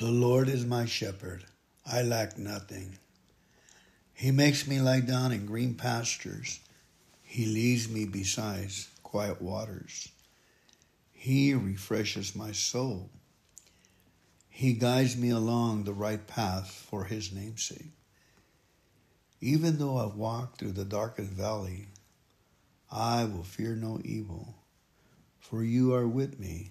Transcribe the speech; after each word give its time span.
The 0.00 0.10
Lord 0.10 0.48
is 0.48 0.64
my 0.64 0.86
shepherd. 0.86 1.44
I 1.84 2.00
lack 2.00 2.38
nothing. 2.38 2.96
He 4.14 4.30
makes 4.30 4.66
me 4.66 4.80
lie 4.80 5.00
down 5.00 5.30
in 5.30 5.44
green 5.44 5.74
pastures. 5.74 6.60
He 7.22 7.44
leads 7.44 7.86
me 7.86 8.06
beside 8.06 8.70
quiet 9.02 9.42
waters. 9.42 10.08
He 11.12 11.52
refreshes 11.52 12.34
my 12.34 12.52
soul. 12.52 13.10
He 14.48 14.72
guides 14.72 15.18
me 15.18 15.28
along 15.28 15.84
the 15.84 15.92
right 15.92 16.26
path 16.26 16.70
for 16.70 17.04
his 17.04 17.30
namesake. 17.30 17.92
Even 19.42 19.76
though 19.76 19.98
I 19.98 20.06
walk 20.06 20.56
through 20.56 20.72
the 20.72 20.86
darkest 20.86 21.30
valley, 21.30 21.88
I 22.90 23.26
will 23.26 23.44
fear 23.44 23.76
no 23.76 24.00
evil, 24.02 24.54
for 25.38 25.62
you 25.62 25.92
are 25.92 26.08
with 26.08 26.40
me. 26.40 26.70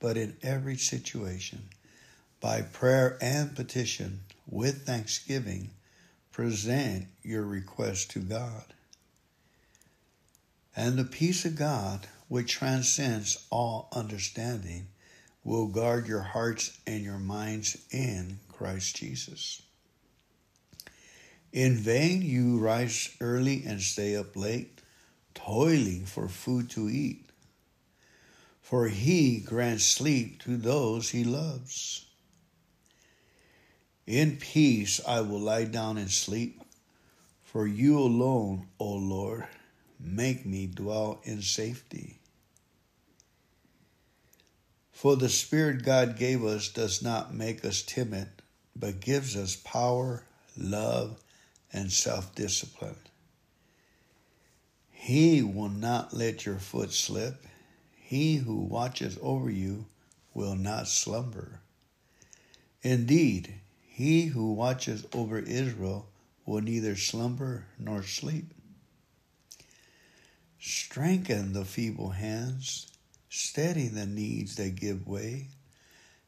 but 0.00 0.16
in 0.16 0.36
every 0.42 0.76
situation, 0.76 1.68
by 2.40 2.62
prayer 2.62 3.18
and 3.20 3.54
petition, 3.54 4.20
with 4.46 4.86
thanksgiving, 4.86 5.70
present 6.32 7.06
your 7.22 7.44
request 7.44 8.10
to 8.10 8.18
God. 8.18 8.64
And 10.74 10.98
the 10.98 11.04
peace 11.04 11.44
of 11.44 11.56
God, 11.56 12.06
which 12.28 12.52
transcends 12.52 13.46
all 13.50 13.88
understanding, 13.92 14.86
will 15.44 15.66
guard 15.66 16.06
your 16.06 16.22
hearts 16.22 16.78
and 16.86 17.02
your 17.02 17.18
minds 17.18 17.76
in 17.90 18.38
Christ 18.52 18.96
Jesus. 18.96 19.62
In 21.52 21.76
vain 21.76 22.22
you 22.22 22.58
rise 22.58 23.14
early 23.20 23.64
and 23.66 23.80
stay 23.80 24.16
up 24.16 24.36
late, 24.36 24.80
toiling 25.34 26.06
for 26.06 26.28
food 26.28 26.70
to 26.70 26.88
eat. 26.88 27.29
For 28.70 28.86
he 28.86 29.40
grants 29.40 29.82
sleep 29.84 30.44
to 30.44 30.56
those 30.56 31.10
he 31.10 31.24
loves. 31.24 32.04
In 34.06 34.36
peace 34.36 35.00
I 35.04 35.22
will 35.22 35.40
lie 35.40 35.64
down 35.64 35.98
and 35.98 36.08
sleep, 36.08 36.62
for 37.42 37.66
you 37.66 37.98
alone, 37.98 38.68
O 38.78 38.92
Lord, 38.92 39.48
make 39.98 40.46
me 40.46 40.68
dwell 40.68 41.20
in 41.24 41.42
safety. 41.42 42.20
For 44.92 45.16
the 45.16 45.28
Spirit 45.28 45.82
God 45.82 46.16
gave 46.16 46.44
us 46.44 46.68
does 46.68 47.02
not 47.02 47.34
make 47.34 47.64
us 47.64 47.82
timid, 47.82 48.28
but 48.76 49.00
gives 49.00 49.34
us 49.34 49.56
power, 49.56 50.22
love, 50.56 51.20
and 51.72 51.90
self 51.90 52.36
discipline. 52.36 52.94
He 54.92 55.42
will 55.42 55.70
not 55.70 56.14
let 56.14 56.46
your 56.46 56.60
foot 56.60 56.92
slip. 56.92 57.46
He 58.10 58.38
who 58.38 58.56
watches 58.56 59.16
over 59.22 59.48
you 59.48 59.86
will 60.34 60.56
not 60.56 60.88
slumber. 60.88 61.60
Indeed, 62.82 63.54
he 63.86 64.24
who 64.24 64.52
watches 64.52 65.06
over 65.14 65.38
Israel 65.38 66.08
will 66.44 66.60
neither 66.60 66.96
slumber 66.96 67.66
nor 67.78 68.02
sleep. 68.02 68.52
Strengthen 70.58 71.52
the 71.52 71.64
feeble 71.64 72.10
hands 72.10 72.88
steady 73.28 73.86
the 73.86 74.06
knees 74.06 74.56
that 74.56 74.74
give 74.74 75.06
way. 75.06 75.46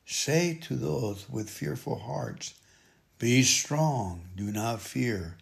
Say 0.07 0.61
to 0.63 0.77
those 0.77 1.29
with 1.29 1.51
fearful 1.51 1.99
hearts, 1.99 2.55
Be 3.19 3.43
strong, 3.43 4.29
do 4.37 4.53
not 4.53 4.81
fear. 4.81 5.37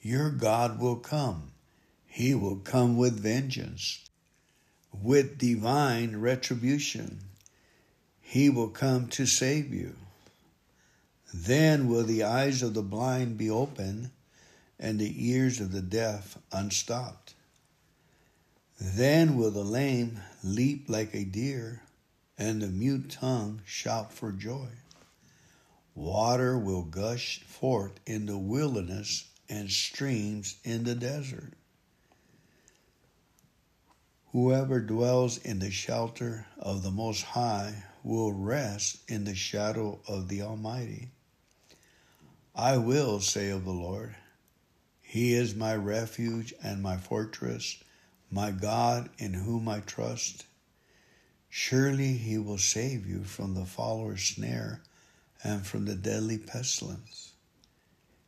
Your 0.00 0.30
God 0.30 0.80
will 0.80 0.96
come. 0.96 1.52
He 2.06 2.34
will 2.34 2.56
come 2.56 2.96
with 2.96 3.20
vengeance, 3.20 4.08
with 5.00 5.38
divine 5.38 6.16
retribution. 6.16 7.20
He 8.20 8.50
will 8.50 8.68
come 8.68 9.08
to 9.08 9.26
save 9.26 9.72
you. 9.72 9.94
Then 11.34 11.88
will 11.88 12.04
the 12.04 12.24
eyes 12.24 12.62
of 12.62 12.74
the 12.74 12.82
blind 12.82 13.38
be 13.38 13.48
open 13.48 14.10
and 14.78 14.98
the 14.98 15.28
ears 15.28 15.60
of 15.60 15.72
the 15.72 15.80
deaf 15.80 16.36
unstopped. 16.50 17.34
Then 18.80 19.36
will 19.36 19.52
the 19.52 19.64
lame 19.64 20.20
leap 20.42 20.88
like 20.88 21.14
a 21.14 21.24
deer, 21.24 21.82
and 22.36 22.60
the 22.60 22.66
mute 22.66 23.10
tongue 23.10 23.62
shout 23.64 24.12
for 24.12 24.32
joy. 24.32 24.68
Water 25.94 26.58
will 26.58 26.82
gush 26.82 27.42
forth 27.42 28.00
in 28.06 28.26
the 28.26 28.38
wilderness 28.38 29.28
and 29.48 29.70
streams 29.70 30.56
in 30.64 30.82
the 30.82 30.96
desert. 30.96 31.52
Whoever 34.32 34.80
dwells 34.80 35.38
in 35.38 35.58
the 35.58 35.70
shelter 35.70 36.46
of 36.58 36.82
the 36.82 36.90
Most 36.90 37.22
High 37.22 37.84
will 38.02 38.32
rest 38.32 38.98
in 39.08 39.24
the 39.24 39.34
shadow 39.34 40.00
of 40.08 40.28
the 40.28 40.42
Almighty. 40.42 41.10
I 42.54 42.78
will 42.78 43.20
say 43.20 43.50
of 43.50 43.64
the 43.64 43.72
Lord, 43.72 44.16
He 45.00 45.34
is 45.34 45.54
my 45.54 45.74
refuge 45.74 46.54
and 46.62 46.82
my 46.82 46.96
fortress 46.96 47.78
my 48.32 48.50
God 48.50 49.10
in 49.18 49.34
whom 49.34 49.68
I 49.68 49.80
trust. 49.80 50.46
Surely 51.50 52.16
he 52.16 52.38
will 52.38 52.56
save 52.56 53.06
you 53.06 53.24
from 53.24 53.54
the 53.54 53.66
fowler's 53.66 54.22
snare 54.22 54.80
and 55.44 55.66
from 55.66 55.84
the 55.84 55.94
deadly 55.94 56.38
pestilence. 56.38 57.32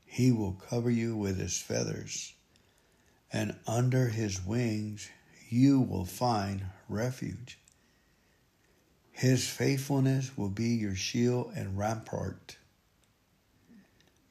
He 0.04 0.30
will 0.30 0.52
cover 0.52 0.90
you 0.90 1.16
with 1.16 1.38
his 1.38 1.58
feathers, 1.58 2.34
and 3.32 3.56
under 3.66 4.08
his 4.08 4.44
wings 4.44 5.08
you 5.54 5.80
will 5.80 6.04
find 6.04 6.64
refuge. 6.88 7.58
His 9.12 9.48
faithfulness 9.48 10.36
will 10.36 10.48
be 10.48 10.70
your 10.70 10.96
shield 10.96 11.52
and 11.54 11.78
rampart. 11.78 12.56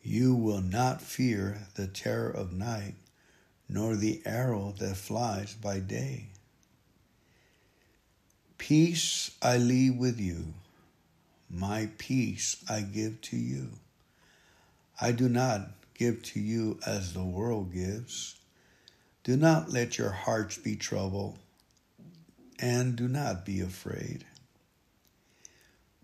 You 0.02 0.36
will 0.36 0.60
not 0.62 1.02
fear 1.02 1.60
the 1.76 1.88
terror 1.88 2.30
of 2.30 2.52
night 2.52 2.96
nor 3.70 3.96
the 3.96 4.22
arrow 4.26 4.74
that 4.80 4.98
flies 4.98 5.54
by 5.54 5.80
day. 5.80 6.28
Peace 8.58 9.32
I 9.42 9.56
leave 9.56 9.96
with 9.96 10.20
you, 10.20 10.54
my 11.50 11.90
peace 11.98 12.58
I 12.70 12.82
give 12.82 13.22
to 13.22 13.38
you. 13.38 13.70
I 15.00 15.14
do 15.14 15.30
not 15.30 15.70
give 15.94 16.22
to 16.24 16.42
you 16.42 16.80
as 16.86 17.14
the 17.14 17.24
world 17.24 17.74
gives. 17.74 18.36
Do 19.24 19.38
not 19.38 19.72
let 19.72 19.98
your 19.98 20.12
hearts 20.12 20.58
be 20.58 20.76
troubled, 20.76 21.40
and 22.60 22.96
do 22.96 23.08
not 23.08 23.46
be 23.46 23.62
afraid. 23.62 24.26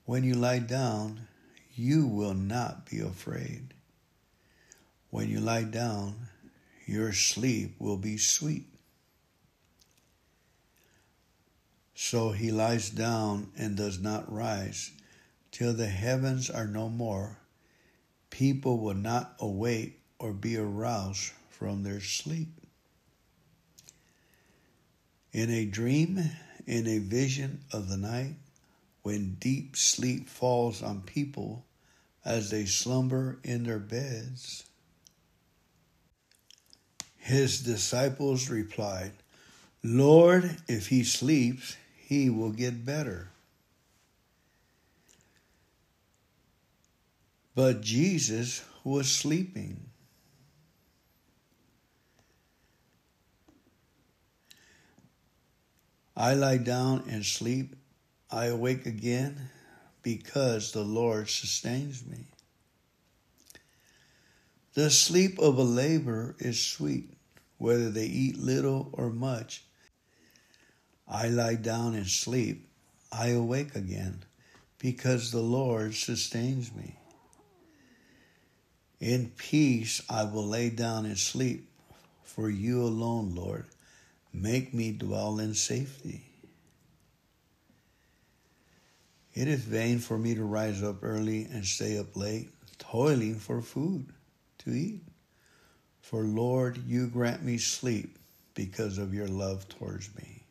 When 0.06 0.24
you 0.24 0.36
lie 0.36 0.60
down, 0.60 1.27
you 1.75 2.07
will 2.07 2.33
not 2.33 2.89
be 2.89 3.00
afraid. 3.00 3.74
When 5.10 5.30
you 5.30 5.42
lie 5.42 5.63
down, 5.63 6.30
your 6.86 7.12
sleep 7.12 7.75
will 7.77 7.98
be 7.98 8.18
sweet. 8.18 8.68
So 11.94 12.31
he 12.31 12.51
lies 12.51 12.89
down 12.89 13.51
and 13.57 13.75
does 13.75 14.00
not 14.00 14.31
rise 14.31 14.92
till 15.51 15.74
the 15.74 15.88
heavens 15.88 16.50
are 16.50 16.68
no 16.68 16.88
more. 16.88 17.38
People 18.30 18.80
will 18.80 18.95
not 18.95 19.36
awake 19.39 20.00
or 20.19 20.31
be 20.31 20.56
aroused 20.56 21.33
from 21.50 21.83
their 21.83 22.00
sleep. 22.00 22.58
In 25.31 25.49
a 25.49 25.65
dream, 25.65 26.31
in 26.65 26.87
a 26.87 26.97
vision 26.99 27.63
of 27.71 27.89
the 27.89 27.97
night, 27.97 28.35
when 29.03 29.35
deep 29.39 29.75
sleep 29.75 30.27
falls 30.27 30.81
on 30.81 31.01
people, 31.01 31.65
as 32.25 32.49
they 32.49 32.65
slumber 32.65 33.39
in 33.43 33.63
their 33.63 33.79
beds. 33.79 34.65
His 37.17 37.61
disciples 37.61 38.49
replied, 38.49 39.11
Lord, 39.83 40.57
if 40.67 40.87
he 40.87 41.03
sleeps, 41.03 41.77
he 41.95 42.29
will 42.29 42.51
get 42.51 42.85
better. 42.85 43.29
But 47.55 47.81
Jesus 47.81 48.63
was 48.83 49.11
sleeping. 49.11 49.88
I 56.19 56.33
lie 56.33 56.57
down 56.57 57.06
and 57.07 57.25
sleep. 57.25 57.77
I 58.30 58.48
awake 58.48 58.86
again 58.86 59.50
because 60.04 60.74
the 60.74 60.83
Lord 60.83 61.30
sustains 61.30 62.06
me. 62.06 62.25
The 64.74 64.89
sleep 64.89 65.39
of 65.39 65.57
a 65.57 65.63
laborer 65.63 66.36
is 66.38 66.60
sweet, 66.60 67.13
whether 67.57 67.89
they 67.89 68.07
eat 68.07 68.38
little 68.38 68.89
or 68.92 69.10
much. 69.10 69.63
I 71.07 71.30
lie 71.30 71.56
down 71.56 71.95
and 71.95 72.07
sleep. 72.07 72.68
I 73.13 73.30
awake 73.30 73.75
again 73.75 74.25
because 74.77 75.31
the 75.31 75.42
Lord 75.42 75.95
sustains 75.95 76.75
me. 76.75 76.98
In 79.00 79.31
peace 79.38 80.01
I 80.10 80.25
will 80.25 80.45
lay 80.45 80.69
down 80.69 81.06
and 81.06 81.18
sleep, 81.18 81.69
for 82.24 82.50
you 82.50 82.83
alone, 82.83 83.36
Lord, 83.36 83.68
Make 84.33 84.73
me 84.73 84.91
dwell 84.91 85.39
in 85.39 85.53
safety. 85.53 86.23
It 89.33 89.47
is 89.47 89.61
vain 89.61 89.99
for 89.99 90.17
me 90.17 90.35
to 90.35 90.43
rise 90.43 90.83
up 90.83 90.97
early 91.01 91.45
and 91.45 91.65
stay 91.65 91.97
up 91.97 92.15
late, 92.15 92.49
toiling 92.77 93.35
for 93.35 93.61
food 93.61 94.07
to 94.59 94.71
eat. 94.71 95.01
For 96.01 96.23
Lord, 96.23 96.79
you 96.87 97.07
grant 97.07 97.43
me 97.43 97.57
sleep 97.57 98.17
because 98.53 98.97
of 98.97 99.13
your 99.13 99.27
love 99.27 99.69
towards 99.69 100.13
me. 100.15 100.43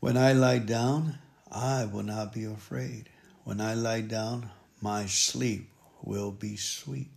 When 0.00 0.16
I 0.16 0.32
lie 0.32 0.58
down, 0.58 1.18
I 1.52 1.84
will 1.84 2.02
not 2.02 2.32
be 2.32 2.44
afraid. 2.44 3.10
When 3.44 3.60
I 3.60 3.74
lie 3.74 4.00
down, 4.00 4.50
my 4.80 5.06
sleep 5.06 5.70
will 6.02 6.30
be 6.30 6.56
sweet. 6.56 7.10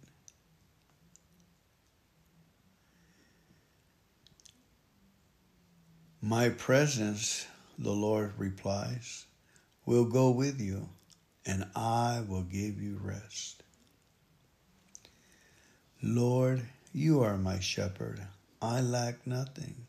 My 6.26 6.48
presence, 6.48 7.48
the 7.78 7.92
Lord 7.92 8.32
replies, 8.38 9.26
will 9.86 10.06
go 10.06 10.32
with 10.32 10.62
you, 10.62 10.88
and 11.46 11.66
I 11.76 12.24
will 12.26 12.44
give 12.44 12.82
you 12.82 12.98
rest. 13.04 13.62
Lord, 16.02 16.66
you 16.94 17.22
are 17.22 17.36
my 17.36 17.60
shepherd. 17.60 18.26
I 18.62 18.80
lack 18.80 19.28
nothing. 19.28 19.86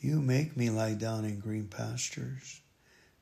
You 0.00 0.20
make 0.20 0.56
me 0.56 0.70
lie 0.70 0.94
down 0.94 1.24
in 1.24 1.40
green 1.40 1.66
pastures. 1.66 2.60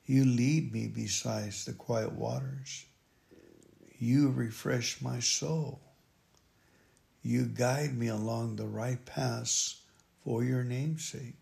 You 0.05 0.27
lead 0.27 0.75
me 0.75 0.89
beside 0.89 1.53
the 1.53 1.73
quiet 1.73 2.13
waters. 2.13 2.85
You 3.99 4.29
refresh 4.29 5.01
my 5.01 5.21
soul. 5.21 5.81
You 7.23 7.47
guide 7.47 7.97
me 7.97 8.09
along 8.09 8.57
the 8.57 8.67
right 8.67 9.03
paths 9.07 9.81
for 10.23 10.45
your 10.45 10.65
name's 10.65 11.07
sake. 11.07 11.42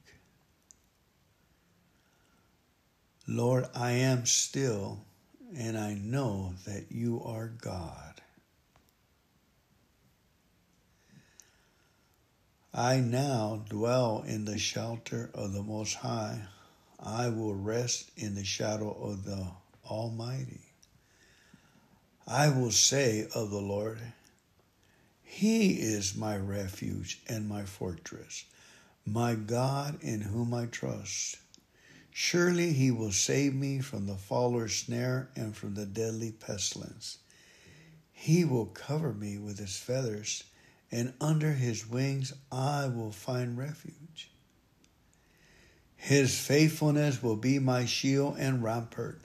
Lord, 3.33 3.67
I 3.77 3.93
am 3.93 4.27
still, 4.27 5.05
and 5.57 5.79
I 5.79 5.95
know 5.95 6.55
that 6.67 6.87
you 6.91 7.23
are 7.25 7.47
God. 7.47 8.21
I 12.75 12.99
now 12.99 13.63
dwell 13.69 14.25
in 14.27 14.47
the 14.47 14.59
shelter 14.59 15.31
of 15.33 15.53
the 15.53 15.63
Most 15.63 15.95
High. 15.95 16.41
I 16.99 17.29
will 17.29 17.55
rest 17.55 18.11
in 18.17 18.35
the 18.35 18.43
shadow 18.43 18.91
of 19.01 19.25
the 19.25 19.47
Almighty. 19.89 20.73
I 22.27 22.49
will 22.49 22.73
say 22.73 23.29
of 23.33 23.51
the 23.51 23.61
Lord, 23.61 24.01
He 25.23 25.75
is 25.75 26.17
my 26.17 26.37
refuge 26.37 27.23
and 27.29 27.49
my 27.49 27.63
fortress, 27.63 28.45
my 29.07 29.37
God 29.37 30.03
in 30.03 30.21
whom 30.21 30.53
I 30.53 30.67
trust. 30.67 31.37
Surely 32.13 32.73
he 32.73 32.91
will 32.91 33.13
save 33.13 33.55
me 33.55 33.81
from 33.81 34.07
the 34.07 34.17
fowler's 34.17 34.77
snare 34.77 35.31
and 35.37 35.57
from 35.57 35.75
the 35.75 35.87
deadly 35.87 36.33
pestilence. 36.33 37.19
He 38.13 38.45
will 38.45 38.67
cover 38.67 39.15
me 39.15 39.39
with 39.39 39.59
his 39.59 39.79
feathers, 39.79 40.45
and 40.91 41.15
under 41.21 41.53
his 41.53 41.89
wings 41.89 42.33
I 42.51 42.89
will 42.89 43.13
find 43.13 43.57
refuge. 43.57 44.31
His 45.97 46.39
faithfulness 46.39 47.23
will 47.23 47.37
be 47.37 47.59
my 47.59 47.85
shield 47.85 48.37
and 48.39 48.63
rampart. 48.63 49.21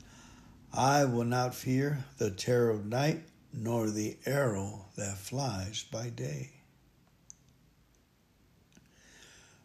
I 0.71 1.05
will 1.05 1.25
not 1.25 1.55
fear 1.55 2.05
the 2.17 2.31
terror 2.31 2.69
of 2.69 2.85
night, 2.85 3.23
nor 3.51 3.89
the 3.89 4.17
arrow 4.25 4.85
that 4.95 5.17
flies 5.17 5.85
by 5.89 6.09
day. 6.09 6.51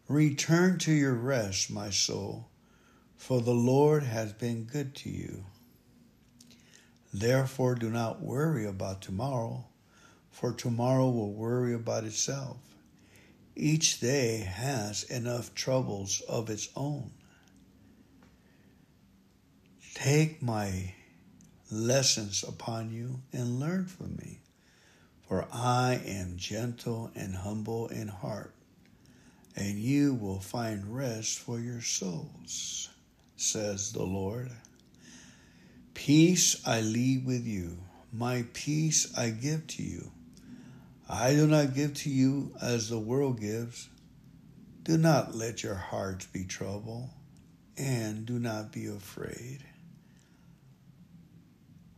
Return 0.09 0.79
to 0.79 0.93
your 0.93 1.15
rest, 1.15 1.71
my 1.71 1.91
soul 1.91 2.50
for 3.21 3.43
the 3.43 3.55
Lord 3.55 4.03
has 4.03 4.33
been 4.33 4.65
good 4.65 4.95
to 4.97 5.11
you. 5.11 5.45
Therefore, 7.13 7.75
do 7.75 7.91
not 7.91 8.23
worry 8.23 8.65
about 8.65 9.03
tomorrow, 9.03 9.67
for 10.31 10.53
tomorrow 10.53 11.11
will 11.11 11.35
worry 11.35 11.75
about 11.75 12.05
itself. 12.05 12.57
Each 13.55 14.01
day 14.01 14.39
has 14.39 15.03
enough 15.03 15.55
troubles 15.55 16.23
of 16.23 16.49
its 16.49 16.71
own. 16.75 17.11
Take 19.93 20.43
my 20.43 20.95
lessons 21.71 22.43
upon 22.43 22.91
you 22.91 23.21
and 23.35 23.61
learn 23.61 23.85
from 23.85 24.17
me, 24.17 24.39
for 25.29 25.47
I 25.53 26.01
am 26.07 26.39
gentle 26.39 27.11
and 27.15 27.35
humble 27.35 27.89
in 27.89 28.09
heart, 28.09 28.55
and 29.55 29.79
you 29.79 30.15
will 30.15 30.41
find 30.41 30.97
rest 30.97 31.39
for 31.39 31.61
your 31.61 31.83
souls 31.83 32.90
says 33.41 33.93
the 33.93 34.03
Lord. 34.03 34.51
Peace 35.95 36.61
I 36.67 36.81
leave 36.83 37.25
with 37.25 37.47
you, 37.47 37.79
my 38.13 38.45
peace 38.53 39.17
I 39.17 39.31
give 39.31 39.67
to 39.69 39.83
you. 39.83 40.11
I 41.09 41.33
do 41.33 41.47
not 41.47 41.75
give 41.75 41.95
to 41.95 42.11
you 42.11 42.55
as 42.61 42.89
the 42.89 42.99
world 42.99 43.41
gives. 43.41 43.89
Do 44.85 44.99
not 44.99 45.35
let 45.35 45.63
your 45.63 45.75
hearts 45.75 46.27
be 46.27 46.45
troubled, 46.45 47.09
and 47.77 48.27
do 48.27 48.39
not 48.39 48.73
be 48.73 48.87
afraid. 48.87 49.65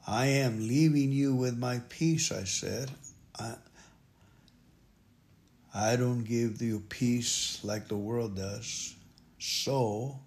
I 0.06 0.26
am 0.26 0.68
leaving 0.68 1.12
you 1.12 1.34
with 1.34 1.58
my 1.58 1.80
peace, 1.88 2.30
I 2.30 2.44
said. 2.44 2.90
I, 3.38 3.54
I 5.74 5.96
don't 5.96 6.24
give 6.24 6.62
you 6.62 6.80
peace 6.88 7.58
like 7.62 7.88
the 7.88 7.96
world 7.96 8.36
does. 8.36 8.94
So, 9.38 10.20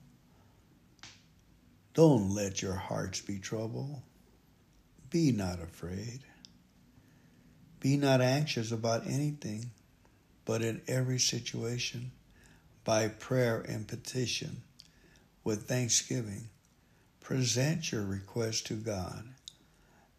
don't 1.95 2.29
let 2.29 2.61
your 2.61 2.75
hearts 2.75 3.21
be 3.21 3.39
troubled. 3.39 4.01
Be 5.09 5.31
not 5.31 5.61
afraid. 5.61 6.19
Be 7.79 7.95
not 7.95 8.19
anxious 8.19 8.71
about 8.73 9.07
anything, 9.07 9.71
but 10.43 10.61
in 10.61 10.81
every 10.89 11.19
situation, 11.19 12.11
by 12.83 13.07
prayer 13.07 13.61
and 13.61 13.87
petition, 13.87 14.63
with 15.45 15.69
thanksgiving, 15.69 16.49
present 17.21 17.93
your 17.93 18.03
request 18.03 18.67
to 18.67 18.73
God. 18.73 19.23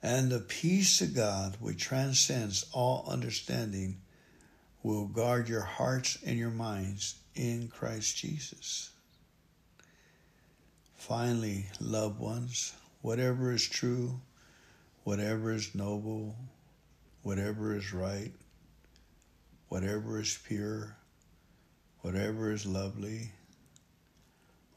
And 0.02 0.30
the 0.30 0.40
peace 0.40 1.02
of 1.02 1.14
God, 1.14 1.58
which 1.60 1.82
transcends 1.82 2.64
all 2.72 3.04
understanding, 3.06 4.00
will 4.82 5.06
guard 5.06 5.48
your 5.48 5.62
hearts 5.62 6.16
and 6.24 6.38
your 6.38 6.50
minds 6.50 7.16
in 7.34 7.68
Christ 7.68 8.16
Jesus. 8.16 8.90
Finally, 11.06 11.66
loved 11.78 12.18
ones, 12.18 12.72
whatever 13.00 13.52
is 13.52 13.64
true, 13.64 14.20
whatever 15.04 15.52
is 15.52 15.72
noble, 15.72 16.34
whatever 17.22 17.76
is 17.76 17.92
right, 17.92 18.32
whatever 19.68 20.20
is 20.20 20.36
pure, 20.48 20.96
whatever 22.00 22.50
is 22.50 22.66
lovely, 22.66 23.30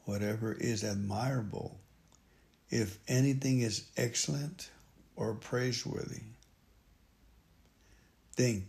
whatever 0.04 0.52
is 0.52 0.84
admirable, 0.84 1.80
if 2.68 3.00
anything 3.08 3.62
is 3.62 3.86
excellent 3.96 4.70
or 5.16 5.34
praiseworthy, 5.34 6.22
think 8.36 8.68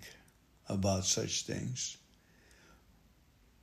about 0.67 1.05
such 1.05 1.43
things. 1.43 1.97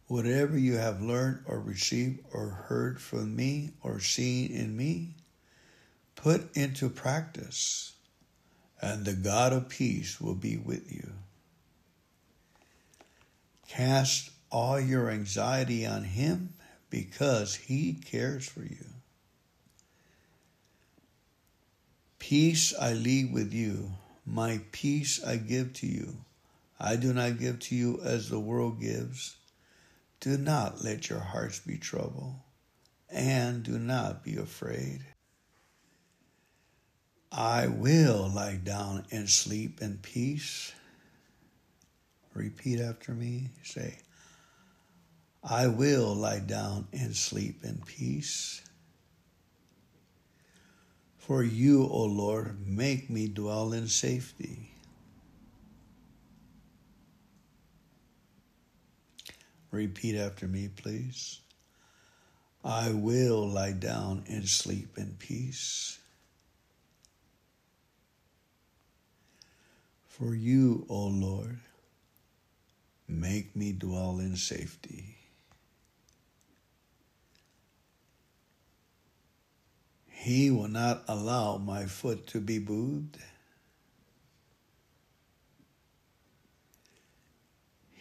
Whatever 0.09 0.59
you 0.59 0.77
have 0.77 1.03
learned 1.03 1.45
or 1.47 1.61
received 1.61 2.21
or 2.33 2.49
heard 2.49 3.01
from 3.01 3.37
me 3.37 3.73
or 3.83 4.01
seen 4.01 4.51
in 4.51 4.75
me, 4.75 5.15
put 6.17 6.57
into 6.57 6.89
practice, 6.89 7.93
and 8.81 9.05
the 9.05 9.13
God 9.13 9.53
of 9.53 9.69
peace 9.69 10.19
will 10.19 10.35
be 10.35 10.57
with 10.57 10.91
you. 10.91 11.13
Cast 13.69 14.31
all 14.51 14.81
your 14.81 15.11
anxiety 15.11 15.85
on 15.85 16.05
Him 16.05 16.55
because 16.89 17.55
He 17.55 17.93
cares 17.93 18.49
for 18.49 18.63
you. 18.63 18.87
Peace 22.19 22.73
I 22.81 22.95
leave 22.95 23.31
with 23.31 23.53
you, 23.53 23.93
my 24.25 24.61
peace 24.73 25.23
I 25.23 25.37
give 25.37 25.75
to 25.75 25.87
you. 25.87 26.17
I 26.81 26.97
do 26.97 27.13
not 27.13 27.39
give 27.39 27.59
to 27.61 27.75
you 27.75 28.01
as 28.03 28.29
the 28.29 28.41
world 28.41 28.81
gives. 28.81 29.38
Do 30.21 30.37
not 30.37 30.83
let 30.83 31.09
your 31.09 31.21
hearts 31.21 31.61
be 31.61 31.79
troubled, 31.79 32.35
and 33.09 33.63
do 33.63 33.79
not 33.79 34.25
be 34.25 34.37
afraid. 34.37 35.05
I 37.31 37.69
will 37.69 38.29
lie 38.29 38.57
down 38.57 39.05
and 39.13 39.31
sleep 39.31 39.81
in 39.81 39.99
peace. 39.99 40.73
Repeat 42.35 42.81
after 42.81 43.13
me. 43.13 43.51
Say, 43.63 43.99
I 45.43 45.69
will 45.69 46.15
lie 46.15 46.41
down 46.41 46.89
and 46.93 47.15
sleep 47.15 47.65
in 47.65 47.81
peace. 47.87 48.63
For 51.19 51.45
you, 51.45 51.85
O 51.85 52.05
Lord, 52.05 52.67
make 52.67 53.09
me 53.09 53.29
dwell 53.29 53.73
in 53.73 53.87
safety. 53.87 54.73
Repeat 59.71 60.17
after 60.17 60.47
me, 60.47 60.69
please. 60.69 61.41
I 62.65 62.93
will 62.93 63.47
lie 63.47 63.73
down 63.73 64.25
and 64.29 64.49
sleep 64.49 64.97
in 64.97 65.17
peace. 65.19 65.99
For 70.07 70.35
you, 70.35 70.85
O 70.89 71.07
Lord, 71.07 71.59
make 73.07 73.55
me 73.55 73.73
dwell 73.73 74.19
in 74.19 74.37
safety. 74.37 75.17
He 80.09 80.51
will 80.51 80.69
not 80.69 81.05
allow 81.07 81.59
my 81.59 81.87
foot 81.87 82.27
to 82.29 82.41
be 82.41 82.59
moved. 82.59 83.19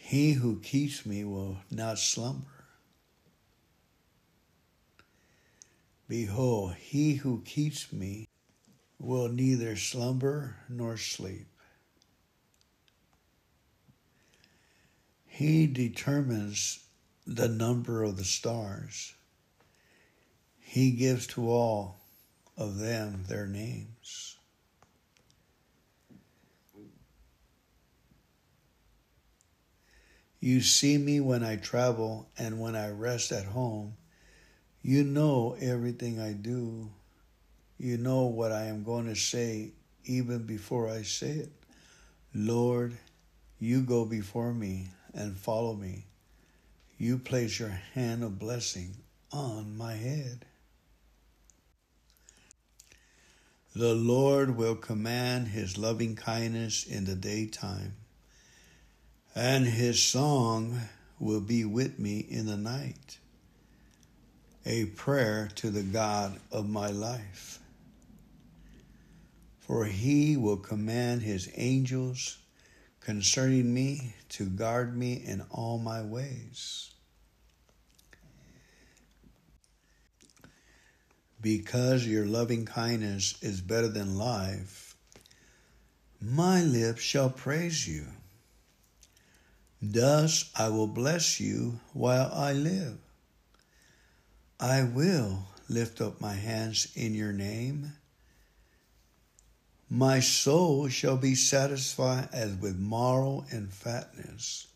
He 0.08 0.32
who 0.32 0.58
keeps 0.60 1.04
me 1.04 1.22
will 1.22 1.58
not 1.70 1.98
slumber. 1.98 2.64
Behold, 6.08 6.76
he 6.76 7.16
who 7.16 7.42
keeps 7.42 7.92
me 7.92 8.26
will 8.98 9.28
neither 9.28 9.76
slumber 9.76 10.56
nor 10.66 10.96
sleep. 10.96 11.48
He 15.26 15.66
determines 15.66 16.86
the 17.26 17.50
number 17.50 18.02
of 18.02 18.16
the 18.16 18.24
stars. 18.24 19.12
He 20.58 20.92
gives 20.92 21.26
to 21.26 21.50
all 21.50 21.98
of 22.56 22.78
them 22.78 23.24
their 23.28 23.46
names. 23.46 24.27
You 30.40 30.60
see 30.60 30.98
me 30.98 31.20
when 31.20 31.42
I 31.42 31.56
travel 31.56 32.28
and 32.38 32.60
when 32.60 32.76
I 32.76 32.90
rest 32.90 33.32
at 33.32 33.44
home. 33.44 33.96
You 34.82 35.02
know 35.02 35.56
everything 35.60 36.20
I 36.20 36.32
do. 36.32 36.90
You 37.76 37.98
know 37.98 38.26
what 38.26 38.52
I 38.52 38.66
am 38.66 38.84
going 38.84 39.06
to 39.06 39.16
say 39.16 39.72
even 40.04 40.44
before 40.44 40.88
I 40.88 41.02
say 41.02 41.30
it. 41.30 41.52
Lord, 42.34 42.96
you 43.58 43.82
go 43.82 44.04
before 44.04 44.54
me 44.54 44.88
and 45.12 45.36
follow 45.36 45.74
me. 45.74 46.04
You 46.98 47.18
place 47.18 47.58
your 47.58 47.80
hand 47.94 48.22
of 48.22 48.38
blessing 48.38 48.94
on 49.32 49.76
my 49.76 49.94
head. 49.94 50.44
The 53.74 53.94
Lord 53.94 54.56
will 54.56 54.74
command 54.76 55.48
his 55.48 55.76
loving 55.76 56.16
kindness 56.16 56.84
in 56.84 57.04
the 57.04 57.14
daytime 57.14 57.94
and 59.38 59.64
his 59.64 60.02
song 60.02 60.80
will 61.20 61.40
be 61.40 61.64
with 61.64 61.96
me 61.96 62.18
in 62.18 62.46
the 62.46 62.56
night, 62.56 63.18
a 64.66 64.84
prayer 64.86 65.48
to 65.54 65.70
the 65.70 65.84
God 65.84 66.40
of 66.50 66.68
my 66.68 66.88
life. 66.88 67.60
For 69.60 69.84
he 69.84 70.36
will 70.36 70.56
command 70.56 71.22
his 71.22 71.48
angels 71.54 72.38
concerning 72.98 73.72
me 73.72 74.16
to 74.30 74.44
guard 74.44 74.98
me 74.98 75.12
in 75.12 75.44
all 75.52 75.78
my 75.78 76.02
ways. 76.02 76.90
Because 81.40 82.04
your 82.04 82.26
loving 82.26 82.64
kindness 82.66 83.40
is 83.40 83.60
better 83.60 83.86
than 83.86 84.18
life, 84.18 84.96
my 86.20 86.60
lips 86.60 87.02
shall 87.02 87.30
praise 87.30 87.86
you. 87.86 88.04
Thus 89.80 90.50
I 90.56 90.70
will 90.70 90.88
bless 90.88 91.38
you 91.38 91.78
while 91.92 92.30
I 92.32 92.52
live. 92.52 92.98
I 94.58 94.82
will 94.82 95.44
lift 95.68 96.00
up 96.00 96.20
my 96.20 96.34
hands 96.34 96.88
in 96.96 97.14
your 97.14 97.32
name. 97.32 97.92
My 99.88 100.18
soul 100.18 100.88
shall 100.88 101.16
be 101.16 101.34
satisfied 101.34 102.28
as 102.32 102.56
with 102.56 102.76
marrow 102.76 103.46
and 103.50 103.72
fatness, 103.72 104.66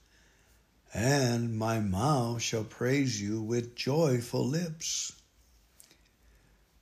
and 0.94 1.58
my 1.58 1.80
mouth 1.80 2.40
shall 2.40 2.64
praise 2.64 3.20
you 3.20 3.42
with 3.42 3.74
joyful 3.74 4.46
lips. 4.46 5.12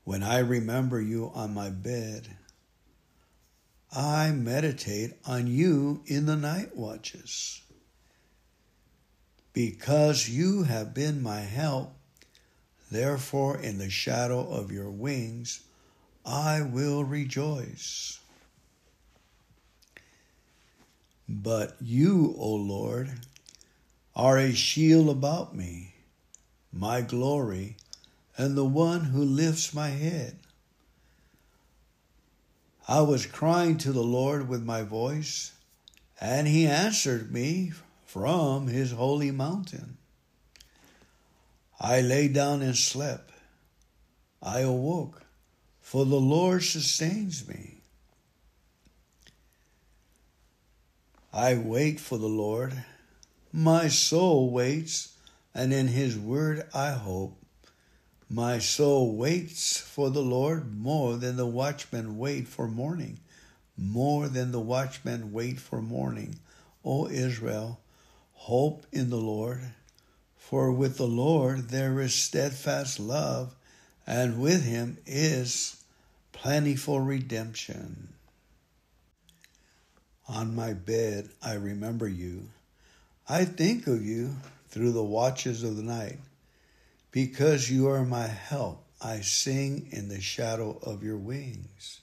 When 0.05 0.23
I 0.23 0.41
remember 0.41 1.01
you 1.01 1.31
on 1.35 1.55
my 1.55 1.71
bed, 1.71 2.37
I 3.93 4.31
meditate 4.31 5.15
on 5.25 5.47
you 5.47 6.03
in 6.07 6.27
the 6.27 6.37
night 6.37 6.77
watches. 6.77 7.63
Because 9.61 10.27
you 10.27 10.63
have 10.63 10.95
been 10.95 11.23
my 11.23 11.41
help, 11.41 11.95
therefore 12.91 13.59
in 13.59 13.77
the 13.77 13.91
shadow 13.91 14.41
of 14.51 14.73
your 14.73 14.91
wings 14.91 15.61
I 16.25 16.63
will 16.63 17.05
rejoice. 17.05 18.21
But 21.29 21.77
you, 21.79 22.35
O 22.39 22.55
Lord, 22.55 23.11
are 24.17 24.39
a 24.39 24.55
shield 24.55 25.11
about 25.11 25.55
me, 25.55 25.93
my 26.73 27.03
glory, 27.03 27.77
and 28.39 28.57
the 28.57 28.65
one 28.65 29.05
who 29.05 29.23
lifts 29.23 29.75
my 29.75 29.89
head. 29.89 30.39
I 32.89 33.03
was 33.03 33.27
crying 33.27 33.77
to 33.79 33.93
the 33.93 34.03
Lord 34.03 34.49
with 34.49 34.65
my 34.65 34.85
voice, 34.85 35.53
and 36.19 36.49
he 36.49 36.67
answered 36.67 37.31
me 37.31 37.73
from 38.13 38.67
his 38.67 38.91
holy 38.91 39.31
mountain. 39.31 39.97
I 41.79 42.01
lay 42.01 42.27
down 42.27 42.61
and 42.61 42.77
slept. 42.77 43.31
I 44.43 44.61
awoke, 44.61 45.23
for 45.81 46.05
the 46.05 46.19
Lord 46.19 46.65
sustains 46.65 47.47
me. 47.47 47.83
I 51.33 51.55
wait 51.55 52.01
for 52.01 52.19
the 52.19 52.27
Lord. 52.27 52.83
My 53.53 53.87
soul 53.87 54.51
waits, 54.51 55.15
and 55.55 55.73
in 55.73 55.87
his 55.87 56.19
word 56.19 56.67
I 56.75 56.91
hope. 56.91 57.41
My 58.29 58.59
soul 58.59 59.15
waits 59.15 59.79
for 59.79 60.11
the 60.11 60.23
Lord 60.23 60.77
more 60.77 61.15
than 61.15 61.37
the 61.37 61.47
watchmen 61.47 62.19
wait 62.19 62.49
for 62.49 62.67
morning, 62.67 63.21
more 63.79 64.27
than 64.27 64.51
the 64.51 64.59
watchmen 64.59 65.31
wait 65.33 65.61
for 65.61 65.81
morning. 65.81 66.41
O 66.85 67.07
Israel, 67.07 67.79
Hope 68.45 68.87
in 68.91 69.11
the 69.11 69.17
Lord, 69.17 69.61
for 70.39 70.73
with 70.73 70.97
the 70.97 71.07
Lord 71.07 71.69
there 71.69 72.01
is 72.01 72.15
steadfast 72.15 72.99
love, 72.99 73.55
and 74.07 74.41
with 74.41 74.65
him 74.65 74.97
is 75.05 75.85
plentiful 76.33 77.01
redemption. 77.01 78.09
On 80.27 80.57
my 80.57 80.73
bed 80.73 81.29
I 81.43 81.53
remember 81.53 82.09
you. 82.09 82.49
I 83.29 83.45
think 83.45 83.87
of 83.87 84.03
you 84.03 84.35
through 84.71 84.93
the 84.93 85.05
watches 85.05 85.63
of 85.63 85.77
the 85.77 85.83
night. 85.83 86.19
Because 87.13 87.71
you 87.71 87.89
are 87.89 88.07
my 88.07 88.27
help, 88.27 88.83
I 89.03 89.21
sing 89.21 89.89
in 89.91 90.09
the 90.09 90.23
shadow 90.23 90.79
of 90.83 91.05
your 91.05 91.19
wings. 91.19 92.01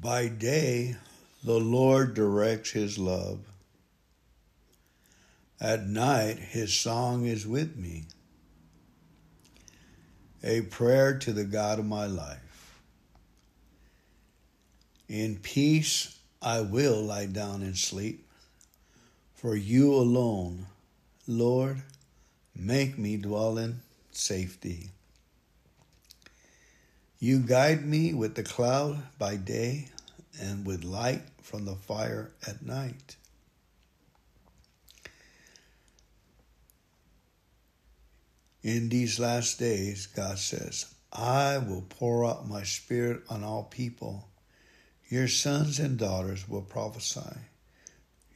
By 0.00 0.28
day, 0.28 0.94
the 1.42 1.58
Lord 1.58 2.14
directs 2.14 2.70
his 2.70 2.96
love 2.96 3.40
at 5.60 5.86
night, 5.86 6.38
his 6.38 6.72
song 6.72 7.26
is 7.26 7.46
with 7.46 7.76
me. 7.76 8.04
A 10.42 10.62
prayer 10.62 11.18
to 11.18 11.32
the 11.32 11.44
God 11.44 11.78
of 11.78 11.86
my 11.86 12.06
life. 12.06 12.80
In 15.08 15.36
peace 15.36 16.18
I 16.40 16.60
will 16.60 17.02
lie 17.02 17.26
down 17.26 17.62
and 17.62 17.76
sleep, 17.76 18.28
for 19.34 19.56
you 19.56 19.94
alone, 19.94 20.66
Lord, 21.26 21.82
make 22.54 22.98
me 22.98 23.16
dwell 23.16 23.58
in 23.58 23.80
safety. 24.12 24.90
You 27.18 27.40
guide 27.40 27.84
me 27.84 28.14
with 28.14 28.36
the 28.36 28.44
cloud 28.44 29.02
by 29.18 29.36
day 29.36 29.88
and 30.40 30.64
with 30.64 30.84
light 30.84 31.22
from 31.42 31.64
the 31.64 31.74
fire 31.74 32.30
at 32.46 32.64
night. 32.64 33.16
In 38.62 38.88
these 38.88 39.20
last 39.20 39.58
days, 39.58 40.06
God 40.06 40.38
says, 40.38 40.86
I 41.12 41.58
will 41.58 41.84
pour 41.88 42.26
out 42.26 42.48
my 42.48 42.64
spirit 42.64 43.22
on 43.30 43.44
all 43.44 43.64
people. 43.64 44.28
Your 45.08 45.28
sons 45.28 45.78
and 45.78 45.96
daughters 45.96 46.48
will 46.48 46.62
prophesy. 46.62 47.36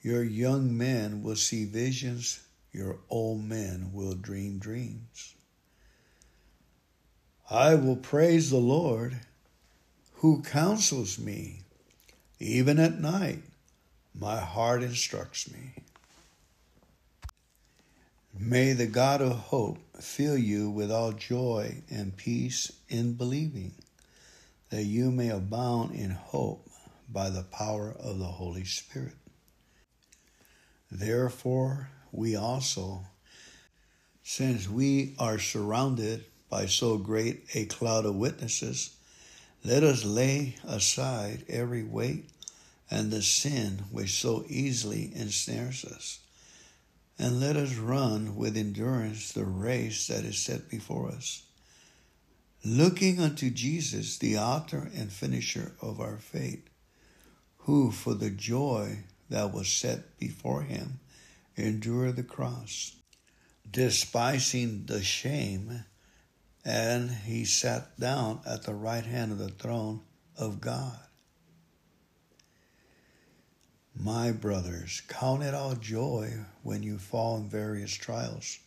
Your 0.03 0.23
young 0.23 0.77
men 0.77 1.23
will 1.23 1.37
see 1.37 1.65
visions. 1.65 2.41
Your 2.73 2.99
old 3.11 3.45
men 3.45 3.91
will 3.93 4.15
dream 4.15 4.59
dreams. 4.59 5.35
I 7.51 7.75
will 7.75 7.97
praise 7.97 8.49
the 8.49 8.57
Lord 8.57 9.21
who 10.15 10.43
counsels 10.43 11.19
me. 11.19 11.63
Even 12.39 12.79
at 12.79 13.01
night, 13.01 13.43
my 14.19 14.39
heart 14.39 14.83
instructs 14.83 15.51
me. 15.51 15.82
May 18.39 18.73
the 18.73 18.87
God 18.87 19.21
of 19.21 19.33
hope 19.33 19.79
fill 20.01 20.39
you 20.39 20.71
with 20.71 20.91
all 20.91 21.13
joy 21.13 21.83
and 21.91 22.17
peace 22.17 22.73
in 22.89 23.13
believing, 23.13 23.75
that 24.71 24.85
you 24.85 25.11
may 25.11 25.29
abound 25.29 25.95
in 25.95 26.11
hope 26.13 26.67
by 27.11 27.29
the 27.29 27.43
power 27.43 27.95
of 27.99 28.19
the 28.19 28.25
Holy 28.25 28.65
Spirit. 28.65 29.17
Therefore, 30.91 31.91
we 32.11 32.35
also, 32.35 33.03
since 34.23 34.69
we 34.69 35.15
are 35.19 35.39
surrounded 35.39 36.25
by 36.49 36.67
so 36.67 36.97
great 36.97 37.45
a 37.55 37.67
cloud 37.67 38.07
of 38.07 38.17
witnesses, 38.17 38.97
let 39.63 39.83
us 39.83 40.05
lay 40.05 40.57
aside 40.65 41.45
every 41.49 41.85
weight 41.85 42.31
and 42.91 43.11
the 43.11 43.23
sin 43.23 43.85
which 43.91 44.21
so 44.21 44.45
easily 44.49 45.13
ensnares 45.15 45.85
us, 45.85 46.19
and 47.19 47.41
let 47.41 47.57
us 47.57 47.77
run 47.77 48.37
with 48.37 48.57
endurance 48.57 49.33
the 49.33 49.45
race 49.45 50.07
that 50.07 50.25
is 50.25 50.39
set 50.39 50.69
before 50.69 51.09
us, 51.09 51.43
looking 52.65 53.21
unto 53.21 53.51
Jesus, 53.51 54.19
the 54.19 54.39
author 54.39 54.91
and 54.95 55.13
finisher 55.13 55.73
of 55.81 56.01
our 56.01 56.19
faith, 56.19 56.69
who 57.59 57.91
for 57.91 58.15
the 58.15 58.31
joy 58.31 58.99
that 59.29 59.53
was 59.53 59.69
set 59.69 60.19
before 60.19 60.63
him 60.63 61.01
endured 61.57 62.17
the 62.17 62.23
cross, 62.23 62.97
despising 63.71 64.87
the 64.87 65.03
shame 65.03 65.85
and 66.65 67.11
he 67.11 67.45
sat 67.45 67.99
down 67.99 68.41
at 68.47 68.63
the 68.63 68.75
right 68.75 69.05
hand 69.05 69.33
of 69.33 69.39
the 69.39 69.49
throne 69.49 70.01
of 70.37 70.61
God. 70.61 70.99
My 73.95 74.33
brothers, 74.33 75.03
count 75.07 75.43
it 75.43 75.55
all 75.55 75.75
joy 75.75 76.45
when 76.63 76.83
you 76.83 76.99
fall 76.99 77.37
in 77.37 77.49
various 77.49 77.93
trials, 77.93 78.59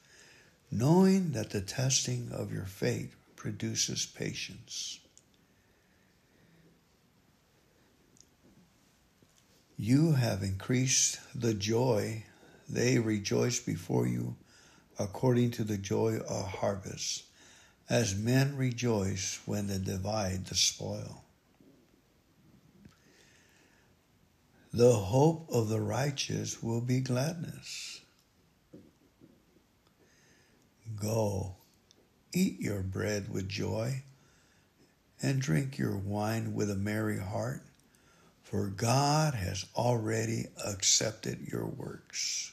knowing 0.72 1.32
that 1.32 1.50
the 1.50 1.62
testing 1.62 2.32
of 2.32 2.54
your 2.54 2.66
faith 2.66 3.16
produces 3.36 4.06
patience. 4.06 5.00
You 9.78 10.14
have 10.14 10.42
increased 10.42 11.20
the 11.36 11.54
joy, 11.54 12.24
they 12.70 12.98
rejoice 12.98 13.60
before 13.60 14.08
you 14.08 14.38
according 14.98 15.52
to 15.52 15.66
the 15.66 15.78
joy 15.78 16.18
of 16.20 16.46
harvest 16.46 17.24
as 17.90 18.16
men 18.16 18.56
rejoice 18.56 19.40
when 19.46 19.68
they 19.68 19.78
divide 19.78 20.46
the 20.46 20.56
spoil. 20.56 21.25
The 24.76 24.94
hope 24.94 25.48
of 25.50 25.70
the 25.70 25.80
righteous 25.80 26.62
will 26.62 26.82
be 26.82 27.00
gladness. 27.00 28.02
Go, 30.96 31.56
eat 32.34 32.60
your 32.60 32.82
bread 32.82 33.32
with 33.32 33.48
joy, 33.48 34.04
and 35.22 35.42
drink 35.42 35.78
your 35.78 35.96
wine 35.96 36.54
with 36.54 36.70
a 36.70 36.76
merry 36.76 37.20
heart, 37.20 37.62
for 38.44 38.68
God 38.68 39.34
has 39.34 39.66
already 39.78 40.48
accepted 40.66 41.48
your 41.50 41.66
works. 41.66 42.52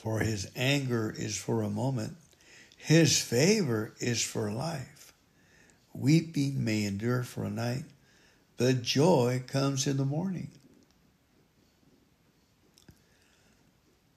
for 0.00 0.20
his 0.20 0.50
anger 0.56 1.14
is 1.14 1.36
for 1.36 1.60
a 1.60 1.68
moment, 1.68 2.16
his 2.78 3.20
favor 3.20 3.92
is 4.00 4.22
for 4.22 4.50
life. 4.50 5.12
Weeping 5.92 6.64
may 6.64 6.84
endure 6.84 7.22
for 7.22 7.44
a 7.44 7.50
night, 7.50 7.84
but 8.60 8.82
joy 8.82 9.42
comes 9.46 9.86
in 9.86 9.96
the 9.96 10.04
morning. 10.04 10.50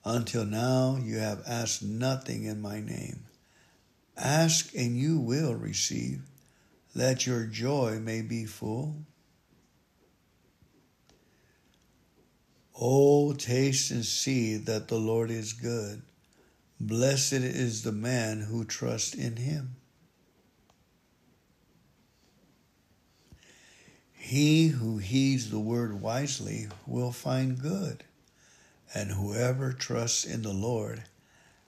Until 0.04 0.44
now, 0.44 0.98
you 1.02 1.16
have 1.16 1.42
asked 1.46 1.82
nothing 1.82 2.44
in 2.44 2.60
my 2.60 2.78
name. 2.78 3.24
Ask 4.18 4.74
and 4.74 4.98
you 4.98 5.18
will 5.18 5.54
receive, 5.54 6.20
that 6.94 7.26
your 7.26 7.46
joy 7.46 7.98
may 8.02 8.20
be 8.20 8.44
full. 8.44 9.06
Oh, 12.78 13.32
taste 13.32 13.90
and 13.92 14.04
see 14.04 14.58
that 14.58 14.88
the 14.88 14.98
Lord 14.98 15.30
is 15.30 15.54
good. 15.54 16.02
Blessed 16.78 17.32
is 17.32 17.82
the 17.82 17.92
man 17.92 18.42
who 18.42 18.66
trusts 18.66 19.14
in 19.14 19.36
him. 19.36 19.76
He 24.24 24.68
who 24.68 24.96
heeds 24.96 25.50
the 25.50 25.60
word 25.60 26.00
wisely 26.00 26.68
will 26.86 27.12
find 27.12 27.60
good, 27.60 28.04
and 28.94 29.10
whoever 29.10 29.70
trusts 29.70 30.24
in 30.24 30.40
the 30.40 30.52
Lord, 30.52 31.04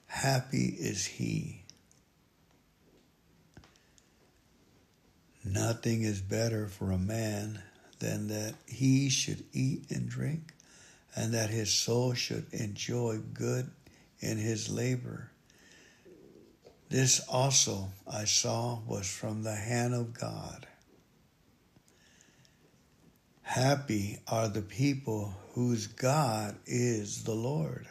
happy 0.07 0.75
is 0.79 1.05
he. 1.05 1.65
Nothing 5.45 6.03
is 6.03 6.23
better 6.23 6.67
for 6.67 6.93
a 6.93 6.99
man 6.99 7.63
than 7.99 8.29
that 8.29 8.55
he 8.67 9.11
should 9.11 9.45
eat 9.53 9.91
and 9.91 10.09
drink 10.09 10.55
and 11.15 11.35
that 11.35 11.51
his 11.51 11.71
soul 11.71 12.15
should 12.15 12.47
enjoy 12.55 13.19
good 13.35 13.71
in 14.21 14.39
his 14.39 14.71
labor. 14.71 15.31
This 16.89 17.21
also 17.29 17.91
I 18.11 18.25
saw 18.25 18.79
was 18.87 19.07
from 19.07 19.43
the 19.43 19.57
hand 19.57 19.93
of 19.93 20.15
God. 20.15 20.67
Happy 23.57 24.19
are 24.29 24.49
the 24.49 24.61
people 24.61 25.33
whose 25.55 25.87
God 25.87 26.57
is 26.67 27.25
the 27.25 27.33
Lord. 27.33 27.87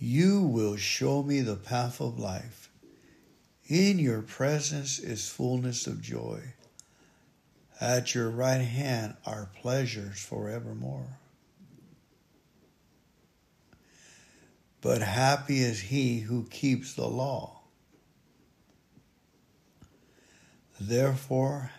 You 0.00 0.40
will 0.40 0.74
show 0.74 1.22
me 1.22 1.42
the 1.42 1.54
path 1.54 2.00
of 2.00 2.18
life. 2.18 2.68
In 3.68 4.00
your 4.00 4.22
presence 4.22 4.98
is 4.98 5.28
fullness 5.28 5.86
of 5.86 6.02
joy. 6.02 6.54
At 7.80 8.12
your 8.12 8.28
right 8.28 8.56
hand 8.56 9.14
are 9.24 9.48
pleasures 9.60 10.18
forevermore. 10.18 11.18
But 14.80 15.00
happy 15.00 15.60
is 15.60 15.78
he 15.78 16.18
who 16.18 16.48
keeps 16.48 16.94
the 16.94 17.06
law. 17.06 17.60
Therefore, 20.80 21.70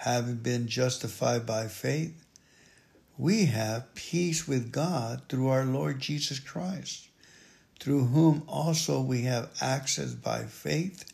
having 0.00 0.36
been 0.36 0.66
justified 0.66 1.44
by 1.44 1.68
faith, 1.68 2.24
we 3.18 3.44
have 3.44 3.94
peace 3.94 4.48
with 4.48 4.72
God 4.72 5.20
through 5.28 5.48
our 5.48 5.66
Lord 5.66 6.00
Jesus 6.00 6.38
Christ, 6.38 7.08
through 7.78 8.06
whom 8.06 8.42
also 8.48 9.02
we 9.02 9.22
have 9.22 9.50
access 9.60 10.14
by 10.14 10.44
faith 10.44 11.04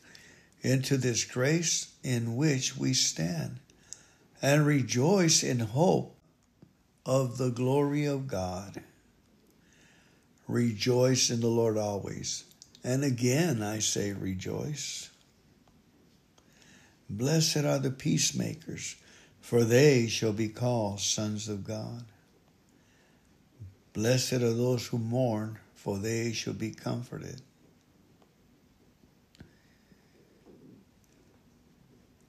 into 0.62 0.96
this 0.96 1.24
grace 1.24 1.94
in 2.04 2.36
which 2.36 2.76
we 2.76 2.94
stand 2.94 3.58
and 4.40 4.64
rejoice 4.64 5.42
in 5.42 5.58
hope 5.58 6.14
of 7.04 7.38
the 7.38 7.50
glory 7.50 8.04
of 8.04 8.28
God. 8.28 8.80
Rejoice 10.46 11.28
in 11.30 11.40
the 11.40 11.48
Lord 11.48 11.76
always. 11.76 12.44
And 12.84 13.02
again 13.02 13.64
I 13.64 13.80
say 13.80 14.12
rejoice. 14.12 15.10
Blessed 17.08 17.58
are 17.58 17.78
the 17.78 17.90
peacemakers, 17.90 18.96
for 19.40 19.64
they 19.64 20.08
shall 20.08 20.32
be 20.32 20.48
called 20.48 21.00
sons 21.00 21.48
of 21.48 21.64
God. 21.64 22.04
Blessed 23.92 24.34
are 24.34 24.52
those 24.52 24.88
who 24.88 24.98
mourn, 24.98 25.58
for 25.74 25.98
they 25.98 26.32
shall 26.32 26.52
be 26.52 26.72
comforted. 26.72 27.40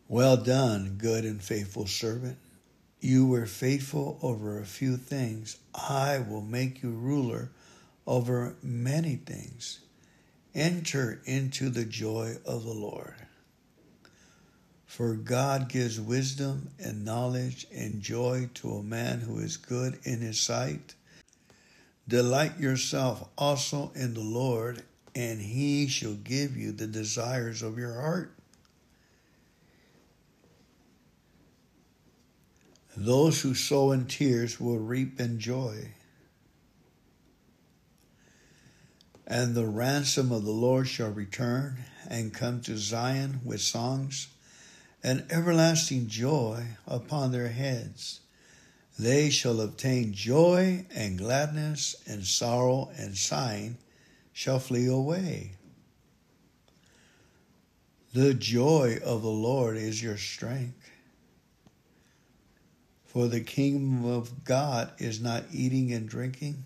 Well 0.08 0.38
done, 0.38 0.96
good 0.98 1.26
and 1.26 1.42
faithful 1.42 1.86
servant. 1.86 2.38
You 3.02 3.28
were 3.28 3.46
faithful 3.46 4.18
over 4.22 4.60
a 4.60 4.66
few 4.66 4.96
things. 4.96 5.58
I 5.74 6.20
will 6.20 6.42
make 6.42 6.82
you 6.82 6.92
ruler 6.92 7.52
over 8.06 8.56
many 8.64 9.18
things. 9.18 9.80
Enter 10.56 11.22
into 11.26 11.70
the 11.70 11.84
joy 11.84 12.38
of 12.46 12.64
the 12.64 12.74
Lord. 12.74 13.27
For 14.88 15.16
God 15.16 15.68
gives 15.68 16.00
wisdom 16.00 16.70
and 16.80 17.06
knowledge 17.06 17.68
and 17.72 18.02
joy 18.02 18.50
to 18.56 18.72
a 18.72 18.84
man 18.84 19.20
who 19.20 19.38
is 19.38 19.58
good 19.58 20.00
in 20.04 20.22
his 20.22 20.40
sight. 20.40 20.96
Delight 22.08 22.58
yourself 22.58 23.30
also 23.38 23.92
in 23.94 24.14
the 24.14 24.22
Lord, 24.22 24.82
and 25.14 25.42
he 25.42 25.88
shall 25.88 26.14
give 26.16 26.56
you 26.56 26.72
the 26.72 26.88
desires 26.88 27.62
of 27.62 27.78
your 27.78 27.94
heart. 28.00 28.34
Those 32.96 33.42
who 33.42 33.54
sow 33.54 33.92
in 33.92 34.06
tears 34.06 34.60
will 34.60 34.80
reap 34.80 35.20
in 35.20 35.38
joy. 35.40 35.90
And 39.28 39.54
the 39.54 39.68
ransom 39.68 40.32
of 40.32 40.46
the 40.46 40.52
Lord 40.52 40.88
shall 40.88 41.12
return 41.12 41.78
and 42.10 42.34
come 42.34 42.62
to 42.62 42.78
Zion 42.78 43.42
with 43.44 43.60
songs 43.60 44.30
and 45.08 45.24
everlasting 45.30 46.06
joy 46.06 46.62
upon 46.86 47.32
their 47.32 47.48
heads. 47.48 48.20
They 49.00 49.30
shall 49.30 49.62
obtain 49.62 50.12
joy 50.12 50.86
and 50.94 51.18
gladness, 51.18 51.96
and 52.06 52.26
sorrow 52.26 52.90
and 52.98 53.16
sighing 53.16 53.78
shall 54.34 54.60
flee 54.60 54.88
away. 54.88 55.54
The 58.14 58.34
joy 58.34 59.00
of 59.02 59.22
the 59.22 59.30
Lord 59.30 59.78
is 59.78 60.04
your 60.04 60.18
strength. 60.18 60.92
For 63.06 63.30
the 63.30 63.40
kingdom 63.40 64.04
of 64.04 64.44
God 64.44 64.92
is 64.98 65.22
not 65.22 65.46
eating 65.54 65.94
and 65.94 66.10
drinking, 66.10 66.66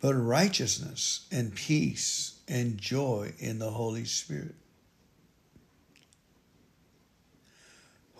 but 0.00 0.14
righteousness 0.14 1.28
and 1.30 1.54
peace 1.54 2.40
and 2.48 2.76
joy 2.76 3.34
in 3.38 3.60
the 3.60 3.70
Holy 3.70 4.04
Spirit. 4.04 4.56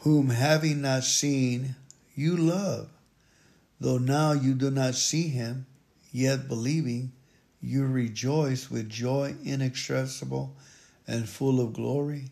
Whom 0.00 0.30
having 0.30 0.80
not 0.80 1.04
seen, 1.04 1.76
you 2.14 2.36
love, 2.36 2.88
though 3.78 3.98
now 3.98 4.32
you 4.32 4.54
do 4.54 4.70
not 4.70 4.94
see 4.94 5.28
him, 5.28 5.66
yet 6.10 6.48
believing, 6.48 7.12
you 7.60 7.84
rejoice 7.86 8.70
with 8.70 8.88
joy 8.88 9.34
inexpressible 9.44 10.56
and 11.06 11.28
full 11.28 11.60
of 11.60 11.74
glory, 11.74 12.30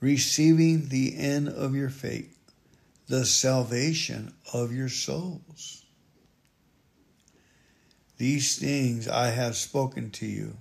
receiving 0.00 0.88
the 0.88 1.16
end 1.16 1.48
of 1.48 1.76
your 1.76 1.90
faith 1.90 2.36
the 3.06 3.24
salvation 3.24 4.32
of 4.52 4.72
your 4.72 4.88
souls. 4.88 5.84
These 8.16 8.58
things 8.58 9.06
I 9.06 9.28
have 9.28 9.54
spoken 9.54 10.10
to 10.12 10.26
you, 10.26 10.56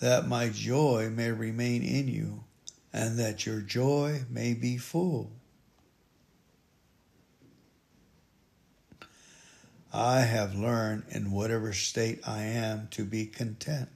that 0.00 0.26
my 0.26 0.48
joy 0.48 1.10
may 1.10 1.30
remain 1.30 1.82
in 1.82 2.08
you, 2.08 2.44
and 2.92 3.18
that 3.18 3.46
your 3.46 3.60
joy 3.60 4.22
may 4.30 4.54
be 4.54 4.76
full. 4.76 5.30
I 9.92 10.20
have 10.20 10.54
learned 10.54 11.04
in 11.10 11.30
whatever 11.30 11.72
state 11.72 12.20
I 12.26 12.42
am 12.42 12.88
to 12.92 13.04
be 13.04 13.26
content. 13.26 13.88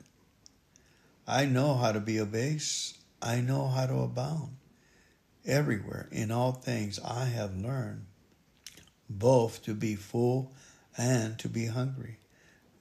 I 1.26 1.44
know 1.44 1.74
how 1.74 1.92
to 1.92 2.00
be 2.00 2.18
abased. 2.18 2.98
I 3.20 3.40
know 3.40 3.68
how 3.68 3.86
to 3.86 4.00
abound. 4.00 4.56
Everywhere, 5.44 6.08
in 6.10 6.30
all 6.30 6.52
things, 6.52 6.98
I 7.04 7.26
have 7.26 7.56
learned 7.56 8.06
both 9.08 9.62
to 9.64 9.74
be 9.74 9.96
full 9.96 10.52
and 10.96 11.38
to 11.38 11.48
be 11.48 11.66
hungry, 11.66 12.18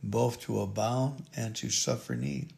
both 0.02 0.40
to 0.42 0.62
abound 0.62 1.26
and 1.36 1.56
to 1.58 1.70
suffer 1.70 2.16
need. 2.16 2.54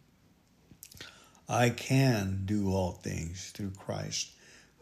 I 1.47 1.69
can 1.69 2.43
do 2.45 2.71
all 2.71 2.93
things 2.93 3.51
through 3.51 3.71
Christ 3.71 4.31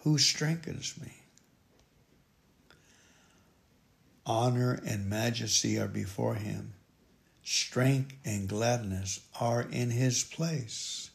who 0.04 0.17
strengthens 0.17 1.00
me. 1.02 1.12
Honor 4.26 4.80
and 4.86 5.10
majesty 5.10 5.80
are 5.80 5.88
before 5.88 6.36
him. 6.36 6.74
Strength 7.43 8.13
and 8.24 8.47
gladness 8.47 9.21
are 9.39 9.63
in 9.63 9.89
his 9.89 10.24
place. 10.24 11.10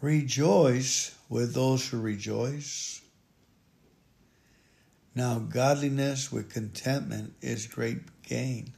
Rejoice 0.00 1.14
with 1.28 1.54
those 1.54 1.86
who 1.88 2.00
rejoice. 2.00 3.02
Now, 5.14 5.38
godliness 5.38 6.32
with 6.32 6.52
contentment 6.52 7.34
is 7.42 7.66
great 7.66 8.22
gain, 8.22 8.72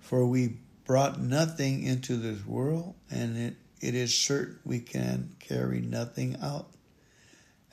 for 0.00 0.26
we 0.26 0.58
brought 0.84 1.20
nothing 1.20 1.84
into 1.84 2.16
this 2.16 2.44
world, 2.44 2.94
and 3.10 3.36
it, 3.36 3.56
it 3.84 3.94
is 3.94 4.16
certain 4.16 4.58
we 4.64 4.80
can 4.80 5.36
carry 5.40 5.80
nothing 5.80 6.38
out. 6.40 6.70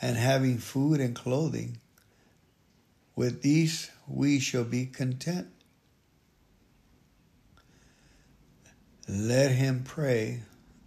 And 0.02 0.18
having 0.18 0.58
food 0.58 1.00
and 1.00 1.16
clothing, 1.16 1.78
with 3.16 3.42
these 3.42 3.90
we 4.08 4.40
shall 4.40 4.66
be 4.66 4.88
content. 4.88 5.48
Let 9.08 9.52
him 9.52 9.84
pray. 9.86 10.42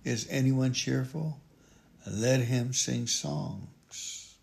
Is 0.04 0.26
anyone 0.28 0.74
cheerful? 0.74 1.40
Let 2.06 2.40
him 2.40 2.74
sing 2.74 3.06
songs. 3.06 4.34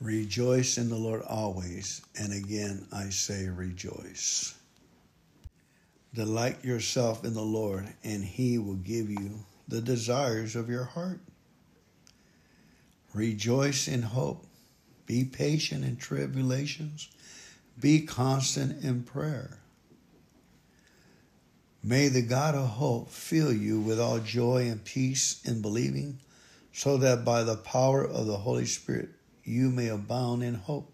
Rejoice 0.00 0.78
in 0.78 0.88
the 0.88 0.96
Lord 0.96 1.22
always, 1.28 2.00
and 2.18 2.32
again 2.32 2.86
I 2.90 3.10
say 3.10 3.48
rejoice. 3.48 4.54
Delight 6.14 6.64
yourself 6.64 7.24
in 7.24 7.32
the 7.32 7.40
Lord, 7.40 7.88
and 8.04 8.22
he 8.22 8.58
will 8.58 8.74
give 8.74 9.08
you 9.08 9.44
the 9.66 9.80
desires 9.80 10.54
of 10.54 10.68
your 10.68 10.84
heart. 10.84 11.20
Rejoice 13.14 13.88
in 13.88 14.02
hope. 14.02 14.46
Be 15.06 15.24
patient 15.24 15.84
in 15.84 15.96
tribulations. 15.96 17.08
Be 17.80 18.02
constant 18.02 18.84
in 18.84 19.02
prayer. 19.02 19.58
May 21.82 22.08
the 22.08 22.22
God 22.22 22.54
of 22.54 22.68
hope 22.68 23.10
fill 23.10 23.52
you 23.52 23.80
with 23.80 23.98
all 23.98 24.18
joy 24.18 24.68
and 24.68 24.84
peace 24.84 25.40
in 25.44 25.62
believing, 25.62 26.18
so 26.72 26.96
that 26.98 27.24
by 27.24 27.42
the 27.42 27.56
power 27.56 28.04
of 28.04 28.26
the 28.26 28.36
Holy 28.36 28.66
Spirit 28.66 29.08
you 29.44 29.70
may 29.70 29.88
abound 29.88 30.42
in 30.42 30.54
hope. 30.54 30.92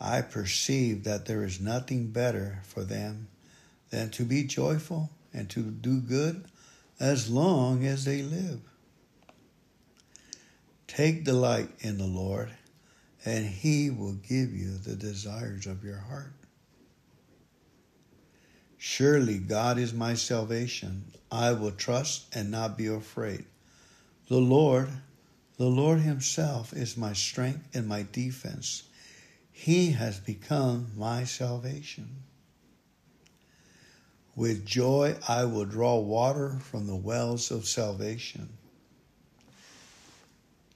I 0.00 0.20
perceive 0.22 1.04
that 1.04 1.26
there 1.26 1.44
is 1.44 1.60
nothing 1.60 2.08
better 2.08 2.60
for 2.64 2.84
them 2.84 3.28
than 3.90 4.10
to 4.10 4.24
be 4.24 4.44
joyful 4.44 5.10
and 5.32 5.48
to 5.50 5.62
do 5.62 6.00
good 6.00 6.44
as 7.00 7.30
long 7.30 7.84
as 7.84 8.04
they 8.04 8.22
live. 8.22 8.60
Take 10.86 11.24
delight 11.24 11.68
in 11.80 11.98
the 11.98 12.06
Lord, 12.06 12.50
and 13.24 13.46
he 13.46 13.90
will 13.90 14.14
give 14.14 14.54
you 14.54 14.76
the 14.78 14.96
desires 14.96 15.66
of 15.66 15.84
your 15.84 15.98
heart. 15.98 16.32
Surely 18.78 19.38
God 19.38 19.78
is 19.78 19.92
my 19.92 20.14
salvation. 20.14 21.04
I 21.30 21.52
will 21.52 21.72
trust 21.72 22.34
and 22.34 22.50
not 22.50 22.78
be 22.78 22.86
afraid. 22.86 23.44
The 24.28 24.38
Lord, 24.38 24.88
the 25.56 25.66
Lord 25.66 26.00
Himself 26.00 26.72
is 26.72 26.96
my 26.96 27.12
strength 27.12 27.68
and 27.74 27.88
my 27.88 28.06
defense. 28.12 28.84
He 29.58 29.92
has 29.92 30.20
become 30.20 30.92
my 30.96 31.24
salvation. 31.24 32.22
With 34.36 34.66
joy 34.66 35.16
I 35.26 35.46
will 35.46 35.64
draw 35.64 35.98
water 35.98 36.58
from 36.60 36.86
the 36.86 36.94
wells 36.94 37.50
of 37.50 37.66
salvation, 37.66 38.50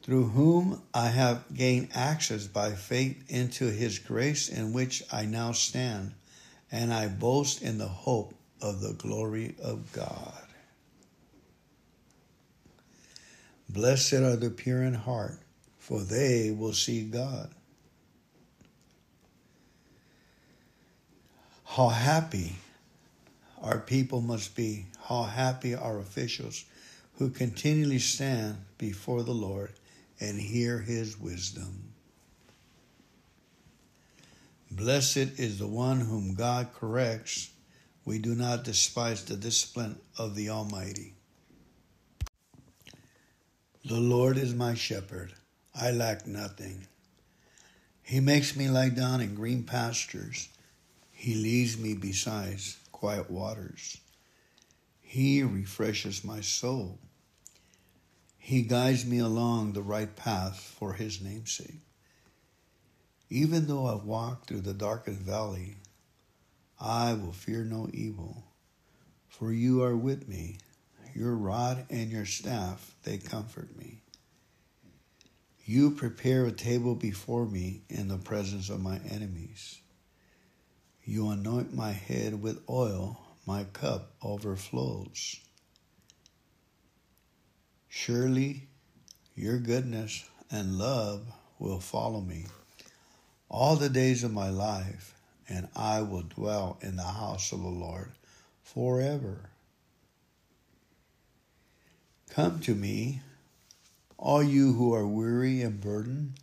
through 0.03 0.29
whom 0.29 0.83
I 0.95 1.09
have 1.09 1.45
gained 1.55 1.91
access 1.95 2.47
by 2.47 2.73
faith 2.73 3.23
into 3.29 3.67
His 3.67 3.99
grace 3.99 4.49
in 4.49 4.73
which 4.73 5.03
I 5.13 5.27
now 5.27 5.53
stand 5.53 6.15
and 6.73 6.93
I 6.93 7.09
boast 7.09 7.61
in 7.61 7.77
the 7.77 7.87
hope 7.87 8.35
of 8.63 8.81
the 8.81 8.95
glory 8.95 9.57
of 9.63 9.93
God. 9.93 10.43
Blessed 13.69 14.15
are 14.15 14.37
the 14.37 14.51
pure 14.51 14.83
in 14.83 14.95
heart, 14.95 15.39
for 15.79 16.01
they 16.01 16.51
will 16.51 16.73
see 16.73 17.05
God. 17.05 17.55
How 21.75 21.87
happy 21.91 22.57
our 23.63 23.79
people 23.79 24.21
must 24.21 24.57
be, 24.57 24.87
how 25.05 25.23
happy 25.23 25.73
our 25.73 26.01
officials 26.01 26.65
who 27.19 27.31
continually 27.31 28.01
stand 28.01 28.57
before 28.77 29.23
the 29.23 29.31
Lord 29.31 29.73
and 30.19 30.41
hear 30.41 30.81
his 30.81 31.17
wisdom. 31.17 31.93
Blessed 34.69 35.39
is 35.39 35.61
the 35.61 35.69
one 35.69 36.01
whom 36.01 36.35
God 36.35 36.71
corrects. 36.75 37.51
We 38.05 38.19
do 38.19 38.35
not 38.35 38.65
despise 38.65 39.25
the 39.25 39.37
discipline 39.37 40.01
of 40.19 40.35
the 40.35 40.51
Almighty. 40.51 41.15
The 43.85 44.01
Lord 44.01 44.39
is 44.39 44.55
my 44.55 44.75
shepherd. 44.75 45.35
I 45.73 45.93
lack 45.93 46.27
nothing. 46.27 46.89
He 48.03 48.19
makes 48.19 48.57
me 48.57 48.69
lie 48.69 48.89
down 48.89 49.21
in 49.21 49.37
green 49.37 49.63
pastures. 49.63 50.49
He 51.21 51.35
leads 51.35 51.77
me 51.77 51.93
beside 51.93 52.61
quiet 52.93 53.31
waters. 53.31 53.99
He 55.03 55.43
refreshes 55.43 56.25
my 56.25 56.41
soul. 56.41 56.99
He 58.39 58.63
guides 58.63 59.05
me 59.05 59.19
along 59.19 59.75
the 59.75 59.83
right 59.83 60.17
path 60.17 60.59
for 60.59 60.95
his 60.95 61.21
namesake. 61.21 61.83
Even 63.29 63.67
though 63.67 63.85
I 63.85 63.97
walk 63.97 64.47
through 64.47 64.63
the 64.63 64.73
darkest 64.73 65.19
valley, 65.19 65.77
I 66.81 67.13
will 67.13 67.33
fear 67.33 67.65
no 67.65 67.91
evil, 67.93 68.43
for 69.29 69.53
you 69.53 69.83
are 69.83 69.97
with 69.99 70.27
me. 70.27 70.57
Your 71.15 71.37
rod 71.37 71.85
and 71.91 72.11
your 72.11 72.25
staff, 72.25 72.95
they 73.03 73.19
comfort 73.19 73.77
me. 73.77 74.01
You 75.67 75.91
prepare 75.91 76.47
a 76.47 76.51
table 76.51 76.95
before 76.95 77.45
me 77.45 77.83
in 77.91 78.09
the 78.09 78.17
presence 78.17 78.71
of 78.71 78.81
my 78.81 79.01
enemies. 79.07 79.83
You 81.05 81.31
anoint 81.31 81.75
my 81.75 81.93
head 81.93 82.43
with 82.43 82.63
oil, 82.69 83.21
my 83.47 83.65
cup 83.65 84.13
overflows. 84.23 85.37
Surely 87.89 88.69
your 89.35 89.59
goodness 89.59 90.25
and 90.51 90.79
love 90.79 91.27
will 91.59 91.81
follow 91.81 92.21
me 92.21 92.47
all 93.51 93.75
the 93.75 93.89
days 93.89 94.23
of 94.23 94.33
my 94.33 94.49
life, 94.49 95.15
and 95.49 95.69
I 95.75 96.03
will 96.03 96.23
dwell 96.23 96.79
in 96.81 96.97
the 96.97 97.03
house 97.03 97.51
of 97.51 97.61
the 97.61 97.69
Lord 97.69 98.13
forever. 98.63 99.51
Come 102.31 102.61
to 102.61 102.75
me, 102.77 103.21
all 104.17 104.43
you 104.43 104.75
who 104.75 104.95
are 104.95 105.07
weary 105.07 105.63
and 105.63 105.81
burdened, 105.81 106.35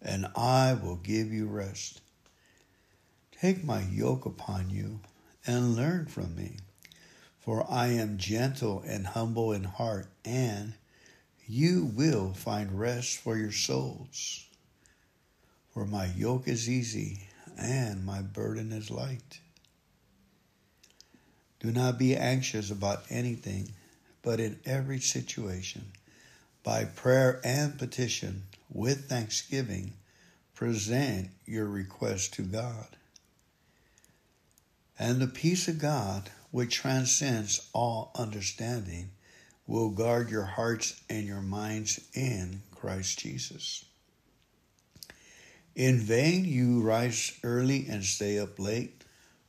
and 0.00 0.26
I 0.34 0.72
will 0.72 0.96
give 0.96 1.30
you 1.32 1.46
rest. 1.46 2.00
Take 3.44 3.62
my 3.62 3.82
yoke 3.82 4.24
upon 4.24 4.70
you 4.70 5.00
and 5.46 5.76
learn 5.76 6.06
from 6.06 6.34
me, 6.34 6.56
for 7.38 7.70
I 7.70 7.88
am 7.88 8.16
gentle 8.16 8.82
and 8.86 9.06
humble 9.06 9.52
in 9.52 9.64
heart, 9.64 10.06
and 10.24 10.72
you 11.46 11.84
will 11.94 12.32
find 12.32 12.80
rest 12.80 13.18
for 13.18 13.36
your 13.36 13.52
souls. 13.52 14.46
For 15.74 15.84
my 15.84 16.06
yoke 16.06 16.48
is 16.48 16.70
easy 16.70 17.28
and 17.58 18.06
my 18.06 18.22
burden 18.22 18.72
is 18.72 18.90
light. 18.90 19.40
Do 21.60 21.70
not 21.70 21.98
be 21.98 22.16
anxious 22.16 22.70
about 22.70 23.04
anything, 23.10 23.72
but 24.22 24.40
in 24.40 24.58
every 24.64 25.00
situation, 25.00 25.92
by 26.62 26.86
prayer 26.86 27.42
and 27.44 27.78
petition, 27.78 28.44
with 28.70 29.10
thanksgiving, 29.10 29.92
present 30.54 31.28
your 31.44 31.66
request 31.66 32.32
to 32.32 32.42
God. 32.42 32.86
And 34.98 35.20
the 35.20 35.26
peace 35.26 35.66
of 35.66 35.78
God, 35.78 36.30
which 36.50 36.76
transcends 36.76 37.68
all 37.72 38.12
understanding, 38.14 39.10
will 39.66 39.90
guard 39.90 40.30
your 40.30 40.44
hearts 40.44 41.00
and 41.08 41.26
your 41.26 41.40
minds 41.40 42.00
in 42.14 42.62
Christ 42.74 43.18
Jesus. 43.18 43.84
In 45.74 45.98
vain 45.98 46.44
you 46.44 46.80
rise 46.80 47.32
early 47.42 47.86
and 47.88 48.04
stay 48.04 48.38
up 48.38 48.58
late, 48.60 49.04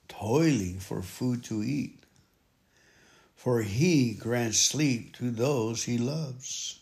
toiling 0.07 0.79
for 0.79 1.03
food 1.03 1.43
to 1.45 1.63
eat. 1.63 2.03
For 3.35 3.61
he 3.61 4.13
grants 4.13 4.57
sleep 4.57 5.15
to 5.17 5.29
those 5.29 5.83
he 5.83 5.99
loves. 5.99 6.79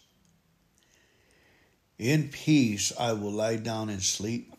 In 2.00 2.30
peace 2.30 2.94
I 2.98 3.12
will 3.12 3.32
lie 3.32 3.58
down 3.58 3.90
and 3.90 4.02
sleep, 4.02 4.54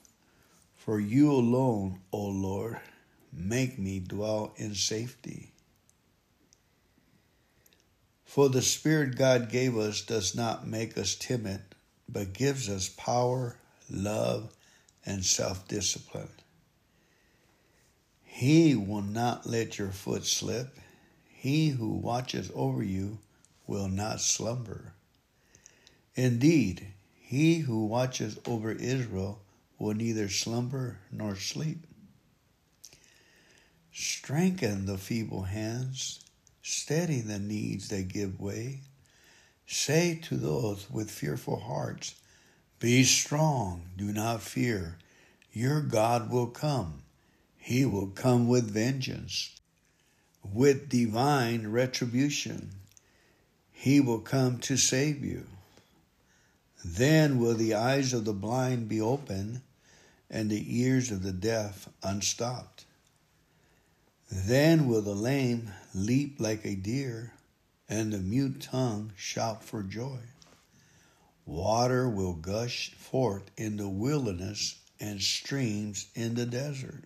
for 0.76 1.00
you 1.00 1.32
alone, 1.32 2.00
O 2.12 2.26
Lord, 2.26 2.78
make 3.36 3.78
me 3.78 4.00
dwell 4.00 4.54
in 4.56 4.74
safety. 4.74 5.52
For 8.24 8.48
the 8.48 8.62
Spirit 8.62 9.16
God 9.16 9.48
gave 9.50 9.76
us 9.76 10.00
does 10.00 10.34
not 10.34 10.66
make 10.66 10.98
us 10.98 11.14
timid, 11.14 11.60
but 12.08 12.32
gives 12.32 12.68
us 12.68 12.88
power, 12.88 13.56
love, 13.88 14.52
and 15.06 15.24
self 15.24 15.68
discipline. 15.68 16.30
He 18.22 18.74
will 18.74 19.02
not 19.02 19.46
let 19.46 19.78
your 19.78 19.92
foot 19.92 20.24
slip. 20.24 20.78
He 21.28 21.68
who 21.68 21.90
watches 21.90 22.50
over 22.54 22.82
you 22.82 23.18
will 23.66 23.86
not 23.88 24.20
slumber. 24.20 24.94
Indeed, 26.16 26.88
he 27.20 27.58
who 27.58 27.86
watches 27.86 28.38
over 28.46 28.72
Israel 28.72 29.40
will 29.78 29.94
neither 29.94 30.28
slumber 30.28 30.98
nor 31.12 31.36
sleep. 31.36 31.86
Strengthen 33.96 34.86
the 34.86 34.98
feeble 34.98 35.44
hands, 35.44 36.18
steady 36.62 37.20
the 37.20 37.38
knees 37.38 37.90
that 37.90 38.08
give 38.08 38.40
way. 38.40 38.80
Say 39.68 40.18
to 40.24 40.36
those 40.36 40.90
with 40.90 41.12
fearful 41.12 41.60
hearts, 41.60 42.16
be 42.80 43.04
strong, 43.04 43.82
do 43.96 44.12
not 44.12 44.42
fear. 44.42 44.98
Your 45.52 45.80
God 45.80 46.28
will 46.28 46.48
come. 46.48 47.02
He 47.56 47.84
will 47.84 48.08
come 48.08 48.48
with 48.48 48.68
vengeance, 48.68 49.52
with 50.42 50.88
divine 50.88 51.68
retribution. 51.68 52.72
He 53.70 54.00
will 54.00 54.18
come 54.18 54.58
to 54.62 54.76
save 54.76 55.24
you. 55.24 55.46
Then 56.84 57.38
will 57.38 57.54
the 57.54 57.74
eyes 57.74 58.12
of 58.12 58.24
the 58.24 58.32
blind 58.32 58.88
be 58.88 59.00
open 59.00 59.62
and 60.28 60.50
the 60.50 60.80
ears 60.80 61.12
of 61.12 61.22
the 61.22 61.32
deaf 61.32 61.88
unstopped. 62.02 62.86
Then 64.36 64.88
will 64.88 65.02
the 65.02 65.14
lame 65.14 65.70
leap 65.94 66.40
like 66.40 66.64
a 66.64 66.74
deer 66.74 67.34
and 67.88 68.12
the 68.12 68.18
mute 68.18 68.60
tongue 68.60 69.12
shout 69.14 69.62
for 69.62 69.84
joy. 69.84 70.18
Water 71.46 72.08
will 72.08 72.32
gush 72.32 72.90
forth 72.94 73.52
in 73.56 73.76
the 73.76 73.88
wilderness 73.88 74.80
and 74.98 75.22
streams 75.22 76.08
in 76.16 76.34
the 76.34 76.46
desert. 76.46 77.04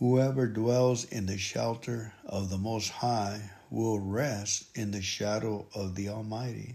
Whoever 0.00 0.48
dwells 0.48 1.04
in 1.04 1.26
the 1.26 1.38
shelter 1.38 2.12
of 2.26 2.50
the 2.50 2.58
Most 2.58 2.90
High 2.90 3.50
will 3.70 4.00
rest 4.00 4.64
in 4.74 4.90
the 4.90 5.00
shadow 5.00 5.68
of 5.76 5.94
the 5.94 6.08
Almighty. 6.08 6.74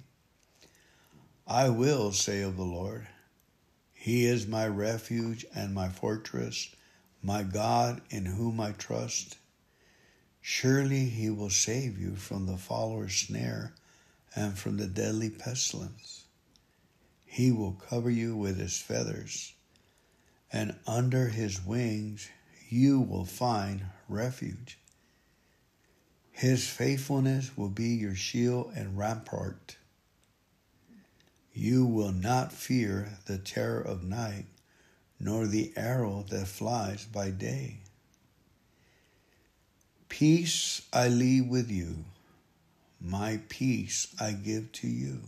I 1.46 1.68
will 1.68 2.14
say 2.14 2.42
of 2.42 2.56
the 2.56 2.64
Lord, 2.64 3.10
He 3.94 4.26
is 4.26 4.48
my 4.48 4.66
refuge 4.66 5.46
and 5.54 5.74
my 5.74 5.90
fortress, 5.90 6.74
my 7.26 7.44
God 7.44 8.02
in 8.10 8.26
whom 8.26 8.62
I 8.62 8.72
trust. 8.72 9.38
Surely 10.42 11.06
He 11.06 11.30
will 11.30 11.50
save 11.50 11.98
you 11.98 12.16
from 12.16 12.46
the 12.46 12.58
follower's 12.58 13.16
snare 13.16 13.74
and 14.36 14.58
from 14.58 14.78
the 14.78 14.88
deadly 14.88 15.30
pestilence. 15.30 16.26
He 17.26 17.52
will 17.52 17.74
cover 17.74 18.10
you 18.10 18.36
with 18.36 18.58
his 18.58 18.78
feathers, 18.78 19.54
and 20.54 20.76
under 20.88 21.28
his 21.28 21.66
wings 21.66 22.30
you 22.70 23.00
will 23.02 23.26
find 23.26 23.88
refuge. 24.08 24.78
His 26.32 26.68
faithfulness 26.68 27.58
will 27.58 27.70
be 27.70 27.90
your 27.90 28.16
shield 28.16 28.72
and 28.76 28.98
rampart. 28.98 29.78
You 31.54 31.86
will 31.86 32.12
not 32.12 32.52
fear 32.52 33.18
the 33.26 33.38
terror 33.38 33.82
of 33.82 34.04
night, 34.04 34.46
nor 35.20 35.48
the 35.48 35.72
arrow 35.76 36.26
that 36.30 36.48
flies 36.48 37.06
by 37.06 37.30
day. 37.30 37.78
Peace 40.10 40.82
I 40.94 41.08
leave 41.08 41.48
with 41.48 41.70
you 41.70 42.06
my 43.06 43.40
peace 43.50 44.08
I 44.20 44.32
give 44.32 44.72
to 44.74 44.88
you. 44.88 45.20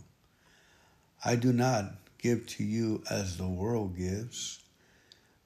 I 1.24 1.36
do 1.36 1.52
not 1.52 1.92
give 2.18 2.46
to 2.48 2.64
you 2.64 3.02
as 3.08 3.36
the 3.36 3.46
world 3.46 3.96
gives. 3.96 4.60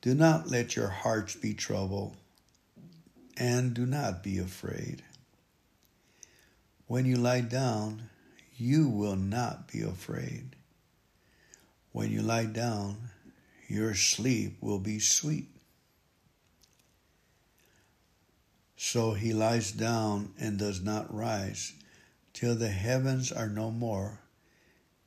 Do 0.01 0.15
not 0.15 0.49
let 0.49 0.75
your 0.75 0.89
hearts 0.89 1.37
be 1.37 1.53
troubled, 1.55 2.17
and 3.37 3.75
do 3.75 3.85
not 3.85 4.23
be 4.23 4.39
afraid. 4.39 5.03
When 6.87 7.05
you 7.05 7.17
lie 7.17 7.43
down, 7.43 8.09
you 8.57 8.89
will 8.89 9.17
not 9.17 9.71
be 9.71 9.83
afraid. 9.83 10.57
When 11.93 12.11
you 12.11 12.23
lie 12.23 12.47
down, 12.47 13.11
your 13.73 13.95
sleep 13.95 14.59
will 14.61 14.79
be 14.79 14.99
sweet. 14.99 15.49
So 18.77 19.15
he 19.15 19.33
lies 19.33 19.73
down 19.73 20.35
and 20.39 20.59
does 20.59 20.83
not 20.83 21.15
rise 21.15 21.73
till 22.35 22.55
the 22.55 22.69
heavens 22.69 23.33
are 23.33 23.49
no 23.49 23.71
more, 23.71 24.21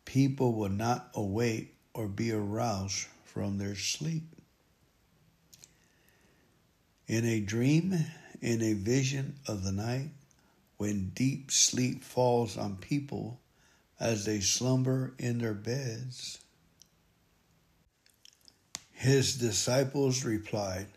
people 0.05 0.53
will 0.53 0.69
not 0.69 1.09
awake 1.13 1.75
or 1.93 2.07
be 2.07 2.31
aroused 2.31 3.07
from 3.23 3.57
their 3.57 3.75
sleep. 3.75 4.23
In 7.07 7.23
a 7.25 7.39
dream, 7.41 8.05
in 8.41 8.63
a 8.63 8.73
vision 8.73 9.35
of 9.47 9.63
the 9.63 9.71
night, 9.71 10.09
when 10.77 11.11
deep 11.13 11.51
sleep 11.51 12.03
falls 12.03 12.57
on 12.57 12.77
people 12.77 13.39
as 13.99 14.25
they 14.25 14.39
slumber 14.39 15.13
in 15.19 15.37
their 15.37 15.53
beds. 15.53 16.39
His 18.95 19.35
disciples 19.35 20.23
replied, 20.23 20.87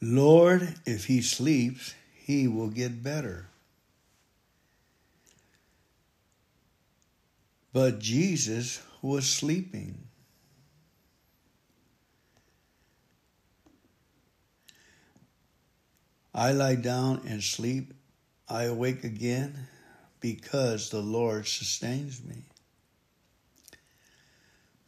Lord, 0.00 0.74
if 0.84 1.06
he 1.06 1.22
sleeps, 1.22 1.94
he 2.12 2.46
will 2.46 2.68
get 2.68 3.02
better. 3.02 3.46
But 7.72 8.00
Jesus 8.00 8.82
was 9.00 9.26
sleeping. 9.26 9.98
I 16.34 16.52
lie 16.52 16.74
down 16.74 17.22
and 17.26 17.42
sleep. 17.42 17.94
I 18.48 18.64
awake 18.64 19.04
again 19.04 19.68
because 20.20 20.90
the 20.90 21.00
Lord 21.00 21.46
sustains 21.46 22.22
me. 22.24 22.42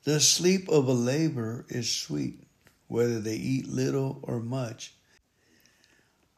The 0.04 0.18
sleep 0.18 0.66
of 0.70 0.88
a 0.88 0.94
laborer 0.94 1.66
is 1.68 1.90
sweet, 1.90 2.42
whether 2.88 3.20
they 3.20 3.36
eat 3.36 3.68
little 3.68 4.18
or 4.22 4.40
much. 4.40 4.94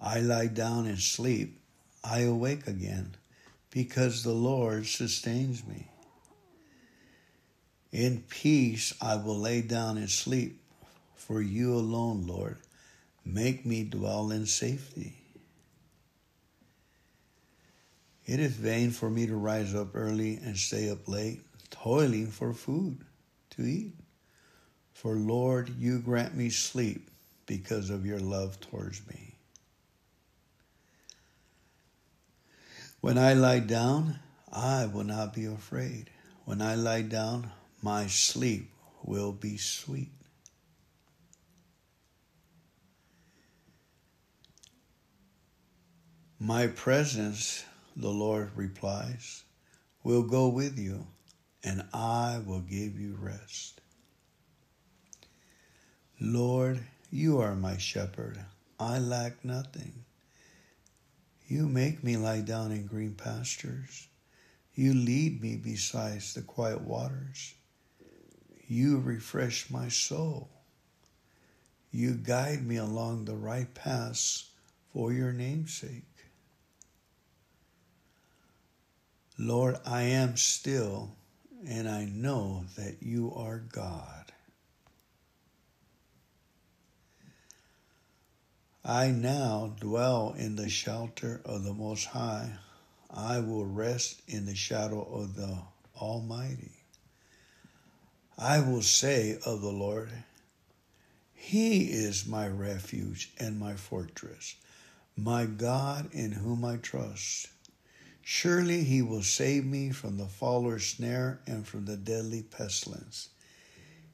I 0.00 0.18
lie 0.18 0.48
down 0.48 0.86
and 0.86 0.98
sleep. 0.98 1.60
I 2.02 2.20
awake 2.22 2.66
again 2.66 3.14
because 3.70 4.24
the 4.24 4.32
Lord 4.32 4.86
sustains 4.86 5.64
me. 5.64 5.88
In 7.92 8.24
peace 8.28 8.92
I 9.00 9.14
will 9.14 9.38
lay 9.38 9.62
down 9.62 9.96
and 9.96 10.10
sleep, 10.10 10.60
for 11.14 11.40
you 11.40 11.74
alone, 11.74 12.26
Lord, 12.26 12.58
make 13.24 13.64
me 13.64 13.84
dwell 13.84 14.32
in 14.32 14.46
safety. 14.46 15.14
It 18.26 18.40
is 18.40 18.54
vain 18.54 18.90
for 18.90 19.08
me 19.08 19.26
to 19.26 19.36
rise 19.36 19.72
up 19.72 19.94
early 19.94 20.34
and 20.36 20.56
stay 20.56 20.90
up 20.90 21.06
late, 21.06 21.42
toiling 21.70 22.26
for 22.26 22.52
food 22.52 23.04
For 24.92 25.14
Lord, 25.16 25.70
you 25.78 25.98
grant 25.98 26.34
me 26.34 26.50
sleep 26.50 27.10
because 27.46 27.90
of 27.90 28.06
your 28.06 28.20
love 28.20 28.60
towards 28.60 29.06
me. 29.08 29.34
When 33.00 33.18
I 33.18 33.34
lie 33.34 33.58
down, 33.58 34.20
I 34.52 34.86
will 34.86 35.04
not 35.04 35.34
be 35.34 35.46
afraid. 35.46 36.10
When 36.44 36.62
I 36.62 36.76
lie 36.76 37.02
down, 37.02 37.50
my 37.82 38.06
sleep 38.06 38.70
will 39.02 39.32
be 39.32 39.56
sweet. 39.56 40.12
My 46.38 46.66
presence 46.66 47.64
the 47.96 48.08
Lord 48.10 48.50
replies, 48.56 49.44
will 50.02 50.22
go 50.22 50.48
with 50.48 50.78
you, 50.78 51.06
and 51.64 51.84
I 51.92 52.40
will 52.44 52.60
give 52.60 52.98
you 52.98 53.16
rest. 53.20 53.80
Lord, 56.20 56.80
you 57.10 57.40
are 57.40 57.54
my 57.54 57.78
shepherd. 57.78 58.38
I 58.78 58.98
lack 58.98 59.44
nothing. 59.44 60.04
You 61.46 61.68
make 61.68 62.02
me 62.02 62.16
lie 62.16 62.40
down 62.40 62.72
in 62.72 62.86
green 62.86 63.14
pastures. 63.14 64.08
You 64.74 64.94
lead 64.94 65.42
me 65.42 65.56
beside 65.56 66.20
the 66.20 66.42
quiet 66.42 66.80
waters. 66.80 67.54
You 68.66 68.98
refresh 69.00 69.70
my 69.70 69.88
soul. 69.88 70.48
You 71.90 72.14
guide 72.14 72.66
me 72.66 72.76
along 72.76 73.26
the 73.26 73.34
right 73.34 73.72
paths 73.74 74.50
for 74.92 75.12
your 75.12 75.32
name's 75.32 75.74
sake. 75.74 76.04
Lord, 79.38 79.76
I 79.84 80.02
am 80.02 80.36
still, 80.36 81.10
and 81.66 81.88
I 81.88 82.04
know 82.04 82.64
that 82.76 82.96
you 83.02 83.32
are 83.34 83.58
God. 83.58 84.32
I 88.84 89.12
now 89.12 89.76
dwell 89.78 90.34
in 90.36 90.56
the 90.56 90.68
shelter 90.68 91.40
of 91.44 91.62
the 91.62 91.72
Most 91.72 92.06
High. 92.06 92.54
I 93.08 93.38
will 93.38 93.64
rest 93.64 94.22
in 94.26 94.46
the 94.46 94.56
shadow 94.56 95.02
of 95.02 95.36
the 95.36 95.58
Almighty. 95.96 96.72
I 98.36 98.58
will 98.58 98.82
say 98.82 99.38
of 99.46 99.60
the 99.60 99.70
Lord, 99.70 100.10
He 101.32 101.92
is 101.92 102.26
my 102.26 102.48
refuge 102.48 103.30
and 103.38 103.60
my 103.60 103.74
fortress, 103.74 104.56
my 105.16 105.44
God 105.44 106.08
in 106.12 106.32
whom 106.32 106.64
I 106.64 106.76
trust. 106.76 107.51
Surely 108.24 108.84
he 108.84 109.02
will 109.02 109.22
save 109.22 109.66
me 109.66 109.90
from 109.90 110.16
the 110.16 110.28
fowler's 110.28 110.86
snare 110.86 111.40
and 111.46 111.66
from 111.66 111.84
the 111.84 111.96
deadly 111.96 112.42
pestilence. 112.42 113.30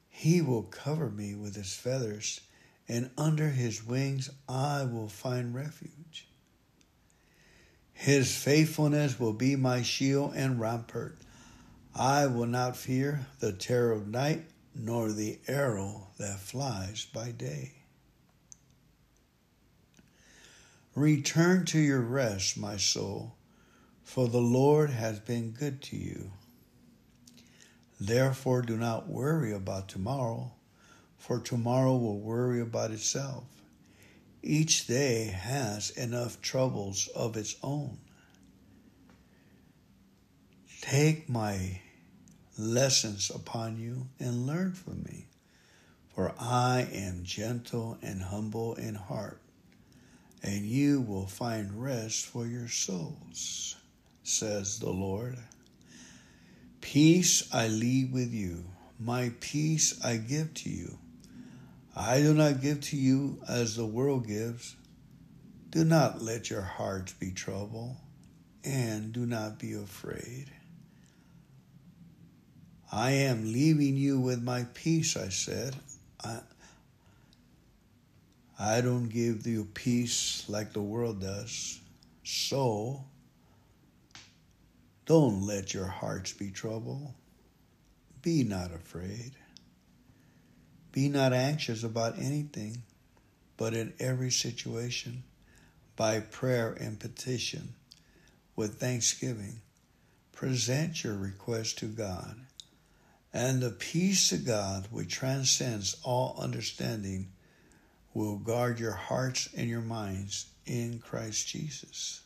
He 0.08 0.40
will 0.40 0.62
cover 0.62 1.10
me 1.10 1.34
with 1.34 1.54
his 1.54 1.74
feathers, 1.74 2.40
and 2.88 3.10
under 3.18 3.50
his 3.50 3.84
wings 3.84 4.30
I 4.48 4.84
will 4.84 5.08
find 5.08 5.54
refuge. 5.54 6.26
His 7.92 8.34
faithfulness 8.34 9.20
will 9.20 9.34
be 9.34 9.56
my 9.56 9.82
shield 9.82 10.32
and 10.34 10.58
rampart. 10.58 11.18
I 11.94 12.26
will 12.28 12.46
not 12.46 12.76
fear 12.76 13.26
the 13.40 13.52
terror 13.52 13.92
of 13.92 14.08
night, 14.08 14.46
nor 14.74 15.12
the 15.12 15.38
arrow 15.46 16.08
that 16.18 16.40
flies 16.40 17.06
by 17.12 17.32
day. 17.32 17.72
Return 20.94 21.66
to 21.66 21.78
your 21.78 22.00
rest, 22.00 22.56
my 22.56 22.76
soul 22.76 23.37
for 24.08 24.26
the 24.26 24.40
Lord 24.40 24.88
has 24.88 25.20
been 25.20 25.50
good 25.50 25.82
to 25.82 25.96
you. 25.96 26.32
Therefore, 28.00 28.62
do 28.62 28.74
not 28.74 29.06
worry 29.06 29.52
about 29.52 29.86
tomorrow, 29.86 30.52
for 31.18 31.38
tomorrow 31.38 31.94
will 31.94 32.18
worry 32.18 32.62
about 32.62 32.90
itself. 32.90 33.44
Each 34.42 34.86
day 34.86 35.24
has 35.26 35.90
enough 35.90 36.40
troubles 36.40 37.08
of 37.08 37.36
its 37.36 37.56
own. 37.62 37.98
Take 40.80 41.28
my 41.28 41.82
lessons 42.56 43.28
upon 43.28 43.76
you 43.78 44.08
and 44.18 44.46
learn 44.46 44.72
from 44.72 45.02
me, 45.02 45.26
for 46.14 46.32
I 46.40 46.88
am 46.92 47.24
gentle 47.24 47.98
and 48.00 48.22
humble 48.22 48.74
in 48.76 48.94
heart, 48.94 49.42
and 50.42 50.64
you 50.64 51.02
will 51.02 51.26
find 51.26 51.82
rest 51.82 52.24
for 52.24 52.46
your 52.46 52.68
souls 52.68 53.77
says 54.28 54.78
the 54.78 54.90
Lord. 54.90 55.38
Peace 56.80 57.48
I 57.52 57.68
leave 57.68 58.12
with 58.12 58.32
you, 58.32 58.64
my 58.98 59.32
peace 59.40 59.98
I 60.04 60.16
give 60.16 60.54
to 60.54 60.70
you. 60.70 60.98
I 61.96 62.20
do 62.20 62.34
not 62.34 62.60
give 62.60 62.80
to 62.82 62.96
you 62.96 63.42
as 63.48 63.74
the 63.74 63.86
world 63.86 64.26
gives. 64.26 64.76
Do 65.70 65.84
not 65.84 66.22
let 66.22 66.48
your 66.48 66.62
hearts 66.62 67.12
be 67.12 67.32
troubled, 67.32 67.96
and 68.64 69.12
do 69.12 69.26
not 69.26 69.58
be 69.58 69.74
afraid. 69.74 70.50
I 72.90 73.10
am 73.10 73.52
leaving 73.52 73.96
you 73.96 74.18
with 74.18 74.42
my 74.42 74.66
peace, 74.74 75.16
I 75.16 75.28
said. 75.28 75.76
I, 76.24 76.40
I 78.58 78.80
don't 78.80 79.08
give 79.08 79.46
you 79.46 79.66
peace 79.74 80.44
like 80.48 80.72
the 80.72 80.80
world 80.80 81.20
does. 81.20 81.80
So, 82.24 83.04
don't 85.08 85.40
let 85.40 85.72
your 85.72 85.86
hearts 85.86 86.34
be 86.34 86.50
troubled. 86.50 87.14
Be 88.20 88.44
not 88.44 88.74
afraid. 88.74 89.32
Be 90.92 91.08
not 91.08 91.32
anxious 91.32 91.82
about 91.82 92.18
anything, 92.18 92.82
but 93.56 93.72
in 93.72 93.94
every 93.98 94.30
situation, 94.30 95.22
by 95.96 96.20
prayer 96.20 96.76
and 96.78 97.00
petition, 97.00 97.74
with 98.54 98.78
thanksgiving, 98.78 99.62
present 100.32 101.02
your 101.02 101.16
request 101.16 101.78
to 101.78 101.86
God. 101.86 102.36
And 103.32 103.62
the 103.62 103.70
peace 103.70 104.30
of 104.32 104.44
God, 104.44 104.88
which 104.90 105.14
transcends 105.14 105.96
all 106.02 106.36
understanding, 106.38 107.32
will 108.12 108.36
guard 108.36 108.78
your 108.78 108.92
hearts 108.92 109.48
and 109.56 109.70
your 109.70 109.80
minds 109.80 110.48
in 110.66 110.98
Christ 110.98 111.48
Jesus. 111.48 112.20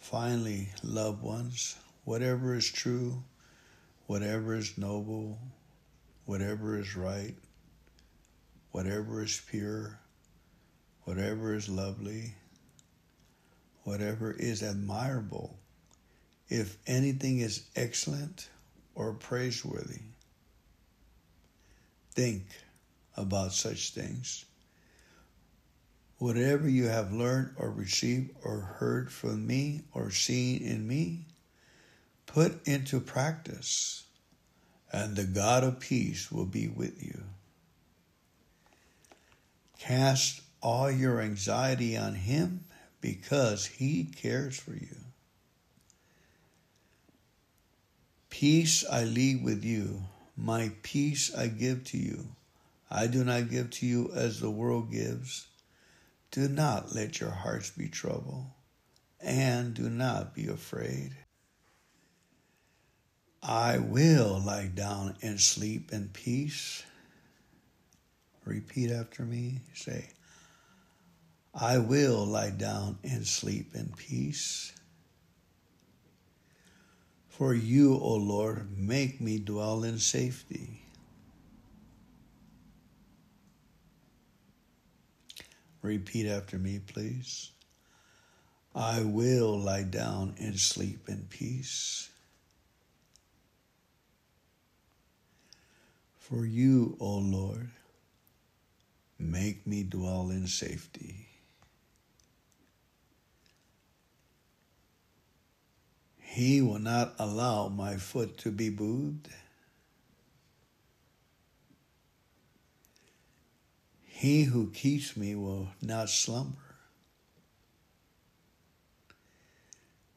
Finally, 0.00 0.70
loved 0.82 1.22
ones, 1.22 1.76
whatever 2.04 2.54
is 2.54 2.68
true, 2.68 3.22
whatever 4.06 4.56
is 4.56 4.76
noble, 4.76 5.38
whatever 6.24 6.78
is 6.78 6.96
right, 6.96 7.36
whatever 8.72 9.22
is 9.22 9.40
pure, 9.48 10.00
whatever 11.04 11.54
is 11.54 11.68
lovely, 11.68 12.34
whatever 13.84 14.32
is 14.32 14.62
admirable, 14.62 15.56
if 16.48 16.76
anything 16.86 17.38
is 17.38 17.66
excellent 17.76 18.48
or 18.94 19.12
praiseworthy, 19.12 20.00
think 22.12 22.44
about 23.16 23.52
such 23.52 23.90
things. 23.90 24.44
Whatever 26.20 26.68
you 26.68 26.84
have 26.84 27.14
learned 27.14 27.54
or 27.56 27.70
received 27.70 28.32
or 28.44 28.60
heard 28.60 29.10
from 29.10 29.46
me 29.46 29.80
or 29.94 30.10
seen 30.10 30.62
in 30.62 30.86
me, 30.86 31.24
put 32.26 32.60
into 32.68 33.00
practice, 33.00 34.04
and 34.92 35.16
the 35.16 35.24
God 35.24 35.64
of 35.64 35.80
peace 35.80 36.30
will 36.30 36.44
be 36.44 36.68
with 36.68 37.02
you. 37.02 37.22
Cast 39.78 40.42
all 40.60 40.90
your 40.90 41.22
anxiety 41.22 41.96
on 41.96 42.14
Him 42.16 42.64
because 43.00 43.64
He 43.64 44.04
cares 44.04 44.60
for 44.60 44.74
you. 44.74 44.96
Peace 48.28 48.84
I 48.92 49.04
leave 49.04 49.42
with 49.42 49.64
you, 49.64 50.02
my 50.36 50.70
peace 50.82 51.34
I 51.34 51.46
give 51.46 51.84
to 51.84 51.96
you. 51.96 52.28
I 52.90 53.06
do 53.06 53.24
not 53.24 53.48
give 53.48 53.70
to 53.70 53.86
you 53.86 54.12
as 54.14 54.38
the 54.38 54.50
world 54.50 54.92
gives. 54.92 55.46
Do 56.30 56.48
not 56.48 56.94
let 56.94 57.20
your 57.20 57.30
hearts 57.30 57.70
be 57.70 57.88
troubled, 57.88 58.46
and 59.20 59.74
do 59.74 59.90
not 59.90 60.34
be 60.34 60.46
afraid. 60.46 61.12
I 63.42 63.78
will 63.78 64.40
lie 64.44 64.70
down 64.72 65.16
and 65.22 65.40
sleep 65.40 65.92
in 65.92 66.08
peace. 66.08 66.84
Repeat 68.44 68.90
after 68.92 69.24
me. 69.24 69.62
Say, 69.74 70.10
I 71.52 71.78
will 71.78 72.24
lie 72.24 72.50
down 72.50 72.98
and 73.02 73.26
sleep 73.26 73.74
in 73.74 73.92
peace. 73.96 74.72
For 77.28 77.54
you, 77.54 77.94
O 77.94 78.14
Lord, 78.14 78.78
make 78.78 79.20
me 79.20 79.38
dwell 79.38 79.82
in 79.82 79.98
safety. 79.98 80.79
Repeat 85.82 86.26
after 86.26 86.58
me, 86.58 86.80
please. 86.86 87.50
I 88.74 89.02
will 89.02 89.58
lie 89.58 89.82
down 89.82 90.34
and 90.38 90.58
sleep 90.58 91.08
in 91.08 91.26
peace. 91.30 92.10
For 96.18 96.44
you, 96.44 96.96
O 97.00 97.18
Lord, 97.18 97.70
make 99.18 99.66
me 99.66 99.82
dwell 99.82 100.30
in 100.30 100.46
safety. 100.46 101.26
He 106.18 106.62
will 106.62 106.78
not 106.78 107.14
allow 107.18 107.68
my 107.68 107.96
foot 107.96 108.38
to 108.38 108.52
be 108.52 108.70
moved. 108.70 109.28
He 114.20 114.42
who 114.42 114.70
keeps 114.70 115.16
me 115.16 115.34
will 115.34 115.68
not 115.80 116.10
slumber. 116.10 116.76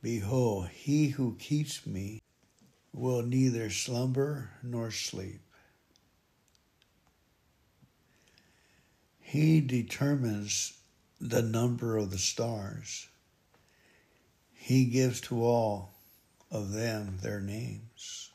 Behold, 0.01 0.68
he 0.68 1.08
who 1.08 1.38
keeps 1.39 1.88
me 1.88 2.22
will 2.91 3.22
neither 3.22 3.70
slumber 3.70 4.49
nor 4.62 4.91
sleep. 4.91 5.39
He 9.22 9.62
determines 9.62 10.74
the 11.22 11.41
number 11.41 11.95
of 11.95 12.12
the 12.12 12.18
stars. 12.18 13.08
He 14.54 14.84
gives 14.84 15.22
to 15.22 15.41
all 15.41 15.93
of 16.51 16.74
them 16.74 17.20
their 17.22 17.39
names. 17.39 18.33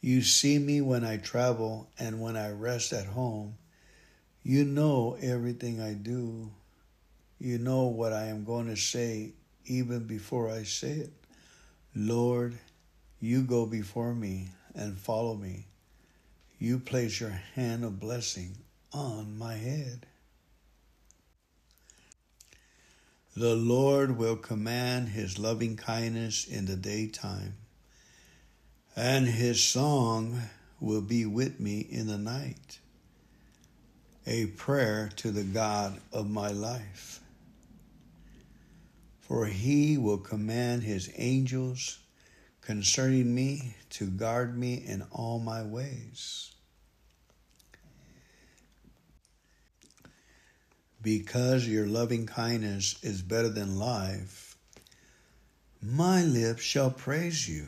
You 0.00 0.22
see 0.22 0.58
me 0.58 0.80
when 0.80 1.04
I 1.04 1.18
travel 1.18 1.90
and 1.98 2.20
when 2.20 2.36
I 2.36 2.50
rest 2.50 2.92
at 2.92 3.06
home. 3.06 3.56
You 4.42 4.64
know 4.64 5.18
everything 5.20 5.80
I 5.80 5.92
do. 5.92 6.50
You 7.38 7.58
know 7.58 7.84
what 7.84 8.12
I 8.12 8.26
am 8.26 8.44
going 8.44 8.66
to 8.66 8.76
say 8.76 9.32
even 9.66 10.06
before 10.06 10.50
I 10.50 10.62
say 10.62 10.92
it. 10.92 11.12
Lord, 11.94 12.58
you 13.20 13.42
go 13.42 13.66
before 13.66 14.14
me 14.14 14.48
and 14.74 14.96
follow 14.96 15.34
me. 15.34 15.66
You 16.58 16.78
place 16.78 17.20
your 17.20 17.38
hand 17.54 17.84
of 17.84 18.00
blessing 18.00 18.56
on 18.92 19.38
my 19.38 19.54
head. 19.54 20.06
The 23.36 23.54
Lord 23.54 24.18
will 24.18 24.36
command 24.36 25.10
his 25.10 25.38
loving 25.38 25.76
kindness 25.76 26.46
in 26.46 26.66
the 26.66 26.76
daytime, 26.76 27.54
and 29.00 29.26
his 29.26 29.64
song 29.64 30.38
will 30.78 31.00
be 31.00 31.24
with 31.24 31.58
me 31.58 31.80
in 31.80 32.06
the 32.06 32.18
night, 32.18 32.80
a 34.26 34.44
prayer 34.44 35.08
to 35.16 35.30
the 35.30 35.42
God 35.42 35.98
of 36.12 36.28
my 36.28 36.50
life. 36.50 37.20
For 39.22 39.46
he 39.46 39.96
will 39.96 40.18
command 40.18 40.82
his 40.82 41.10
angels 41.16 41.98
concerning 42.60 43.34
me 43.34 43.74
to 43.88 44.06
guard 44.06 44.58
me 44.58 44.74
in 44.74 45.02
all 45.10 45.38
my 45.38 45.62
ways. 45.62 46.52
because 51.02 51.66
your 51.66 51.86
loving 51.86 52.26
kindness 52.26 53.02
is 53.02 53.22
better 53.22 53.48
than 53.48 53.78
life, 53.78 54.58
my 55.80 56.22
lips 56.22 56.60
shall 56.62 56.90
praise 56.90 57.48
you. 57.48 57.66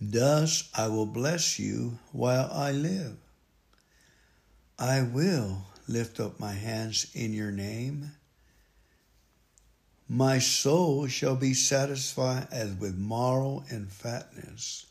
Thus 0.00 0.70
I 0.74 0.86
will 0.88 1.06
bless 1.06 1.58
you 1.58 1.98
while 2.12 2.48
I 2.52 2.70
live. 2.70 3.16
I 4.78 5.02
will 5.02 5.64
lift 5.88 6.20
up 6.20 6.38
my 6.38 6.52
hands 6.52 7.10
in 7.14 7.32
your 7.32 7.50
name. 7.50 8.12
My 10.08 10.38
soul 10.38 11.08
shall 11.08 11.34
be 11.34 11.52
satisfied 11.52 12.46
as 12.52 12.74
with 12.74 12.96
marrow 12.96 13.64
and 13.70 13.90
fatness, 13.90 14.86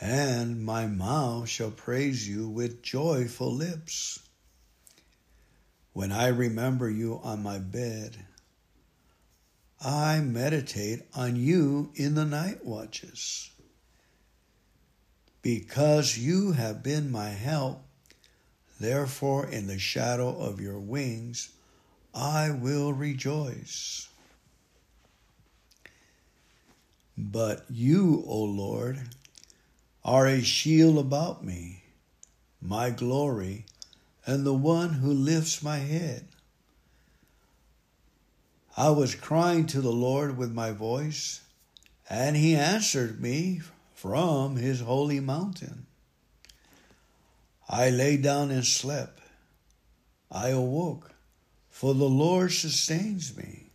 and 0.00 0.64
my 0.64 0.86
mouth 0.86 1.48
shall 1.48 1.70
praise 1.70 2.28
you 2.28 2.48
with 2.48 2.82
joyful 2.82 3.54
lips. 3.54 4.18
When 5.92 6.10
I 6.10 6.28
remember 6.28 6.90
you 6.90 7.20
on 7.22 7.42
my 7.42 7.58
bed, 7.58 8.26
I 9.80 10.20
meditate 10.20 11.02
on 11.14 11.36
you 11.36 11.92
in 11.94 12.14
the 12.14 12.24
night 12.24 12.64
watches. 12.64 13.50
Because 15.42 16.18
you 16.18 16.52
have 16.52 16.82
been 16.82 17.10
my 17.10 17.30
help, 17.30 17.82
therefore 18.78 19.46
in 19.46 19.66
the 19.66 19.78
shadow 19.78 20.28
of 20.38 20.60
your 20.60 20.78
wings 20.78 21.50
I 22.14 22.50
will 22.50 22.92
rejoice. 22.92 24.08
But 27.16 27.64
you, 27.70 28.24
O 28.26 28.42
Lord, 28.42 29.00
are 30.04 30.26
a 30.26 30.42
shield 30.42 30.98
about 30.98 31.44
me, 31.44 31.84
my 32.60 32.90
glory 32.90 33.66
and 34.26 34.44
the 34.44 34.54
one 34.54 34.90
who 34.94 35.12
lifts 35.12 35.62
my 35.62 35.78
head. 35.78 36.26
I 38.76 38.90
was 38.90 39.14
crying 39.14 39.66
to 39.68 39.80
the 39.80 39.92
Lord 39.92 40.36
with 40.36 40.52
my 40.52 40.70
voice, 40.70 41.40
and 42.08 42.36
he 42.36 42.54
answered 42.54 43.20
me 43.20 43.60
from 44.00 44.56
his 44.56 44.80
holy 44.80 45.20
mountain. 45.20 45.84
I 47.68 47.90
lay 47.90 48.16
down 48.16 48.50
and 48.50 48.64
slept. 48.64 49.20
I 50.30 50.48
awoke, 50.48 51.12
for 51.68 51.92
the 51.92 52.08
Lord 52.08 52.50
sustains 52.50 53.36
me. 53.36 53.66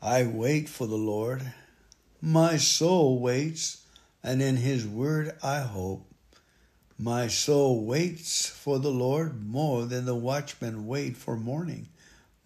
I 0.00 0.24
wait 0.24 0.70
for 0.70 0.86
the 0.86 0.96
Lord. 0.96 1.52
My 2.22 2.56
soul 2.56 3.18
waits, 3.18 3.84
and 4.24 4.40
in 4.40 4.56
his 4.56 4.86
word 4.86 5.36
I 5.42 5.60
hope. 5.60 6.10
My 6.96 7.28
soul 7.28 7.84
waits 7.84 8.46
for 8.46 8.78
the 8.78 8.90
Lord 8.90 9.46
more 9.46 9.84
than 9.84 10.06
the 10.06 10.16
watchmen 10.16 10.86
wait 10.86 11.18
for 11.18 11.36
morning, 11.36 11.88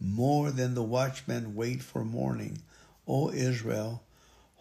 more 0.00 0.50
than 0.50 0.74
the 0.74 0.82
watchmen 0.82 1.54
wait 1.54 1.82
for 1.82 2.04
morning. 2.04 2.58
O 3.06 3.30
Israel, 3.30 4.03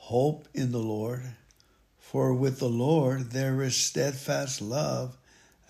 hope 0.07 0.49
in 0.53 0.73
the 0.73 0.79
Lord, 0.79 1.23
for 1.97 2.33
with 2.33 2.59
the 2.59 2.67
Lord 2.69 3.31
there 3.31 3.61
is 3.61 3.75
steadfast 3.75 4.61
love, 4.61 5.15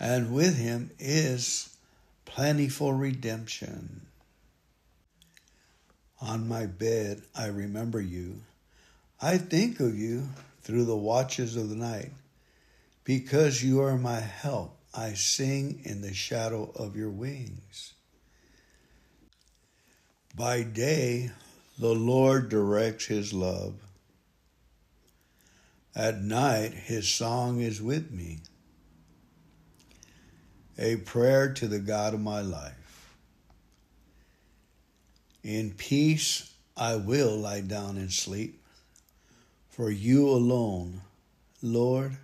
and 0.00 0.34
with 0.34 0.56
him 0.56 0.90
is 0.98 1.76
plentiful 2.24 2.92
redemption. 2.92 4.00
On 6.20 6.48
my 6.48 6.66
bed 6.66 7.22
I 7.32 7.46
remember 7.46 8.00
you. 8.00 8.40
I 9.22 9.38
think 9.38 9.78
of 9.78 9.96
you 9.96 10.28
through 10.62 10.86
the 10.86 10.96
watches 10.96 11.54
of 11.54 11.68
the 11.68 11.76
night. 11.76 12.10
Because 13.04 13.62
you 13.62 13.82
are 13.82 13.96
my 13.96 14.18
help, 14.18 14.76
I 14.92 15.12
sing 15.12 15.80
in 15.84 16.00
the 16.00 16.12
shadow 16.12 16.72
of 16.74 16.96
your 16.96 17.10
wings. 17.10 17.92
By 20.34 20.64
day, 20.64 21.30
the 21.78 21.94
Lord 21.94 22.48
directs 22.48 23.06
his 23.06 23.32
love, 23.32 23.74
At 25.96 26.22
night, 26.22 26.72
his 26.72 27.08
song 27.08 27.60
is 27.60 27.80
with 27.80 28.10
me. 28.10 28.38
A 30.76 30.96
prayer 30.96 31.52
to 31.54 31.68
the 31.68 31.78
God 31.78 32.14
of 32.14 32.20
my 32.20 32.40
life. 32.40 33.14
In 35.44 35.70
peace, 35.70 36.52
I 36.76 36.96
will 36.96 37.36
lie 37.36 37.60
down 37.60 37.96
and 37.96 38.12
sleep. 38.12 38.60
For 39.70 39.88
you 39.90 40.28
alone, 40.28 41.02
Lord, 41.62 42.16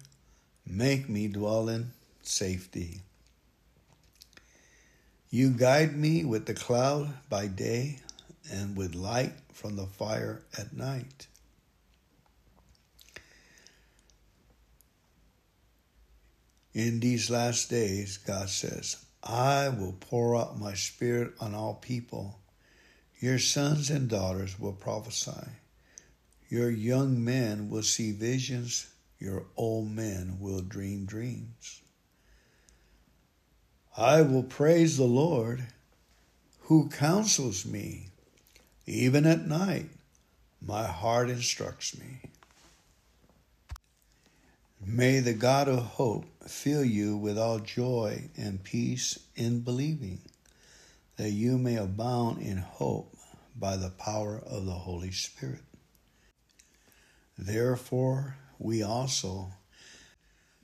make 0.67 1.09
me 1.09 1.29
dwell 1.29 1.69
in 1.69 1.93
safety. 2.23 3.03
You 5.31 5.51
guide 5.51 5.97
me 5.97 6.25
with 6.25 6.47
the 6.47 6.55
cloud 6.55 7.09
by 7.29 7.47
day 7.47 8.01
and 8.51 8.77
with 8.77 8.97
light 8.97 9.35
from 9.53 9.77
the 9.77 9.87
fire 9.87 10.43
at 10.59 10.73
night. 10.73 11.29
In 16.73 17.01
these 17.01 17.31
last 17.31 17.69
days, 17.69 18.17
God 18.17 18.49
says, 18.49 19.05
I 19.25 19.69
will 19.69 19.97
pour 19.99 20.37
out 20.37 20.59
my 20.59 20.75
spirit 20.75 21.35
on 21.41 21.55
all 21.55 21.75
people. 21.75 22.39
Your 23.19 23.39
sons 23.39 23.91
and 23.91 24.09
daughters 24.09 24.59
will 24.59 24.73
prophesy. 24.73 25.49
Your 26.49 26.71
young 26.71 27.23
men 27.25 27.69
will 27.69 27.83
see 27.83 28.13
visions. 28.13 28.87
Your 29.19 29.45
old 29.57 29.91
men 29.91 30.39
will 30.41 30.63
dream 30.63 31.05
dreams. 31.05 31.83
I 33.97 34.23
will 34.23 34.45
praise 34.45 34.97
the 34.97 35.05
Lord 35.05 35.67
who 36.61 36.89
counsels 36.89 37.67
me. 37.67 38.09
Even 38.87 39.27
at 39.27 39.47
night, 39.47 39.91
my 40.65 40.87
heart 40.87 41.29
instructs 41.29 41.99
me. 41.99 42.30
May 44.83 45.21
the 45.21 45.35
God 45.35 45.69
of 45.69 45.81
hope 45.81 46.25
fill 46.49 46.83
you 46.83 47.15
with 47.15 47.37
all 47.37 47.59
joy 47.59 48.31
and 48.39 48.65
peace 48.65 49.19
in 49.37 49.61
believing, 49.61 50.23
that 51.17 51.33
you 51.33 51.59
may 51.59 51.77
abound 51.77 52.41
in 52.41 52.57
hope 52.57 53.15
by 53.55 53.77
the 53.77 53.91
power 53.91 54.39
of 54.39 54.65
the 54.65 54.73
Holy 54.73 55.11
Spirit. 55.11 55.61
Therefore, 57.37 58.37
we 58.59 58.83
also, 58.83 59.53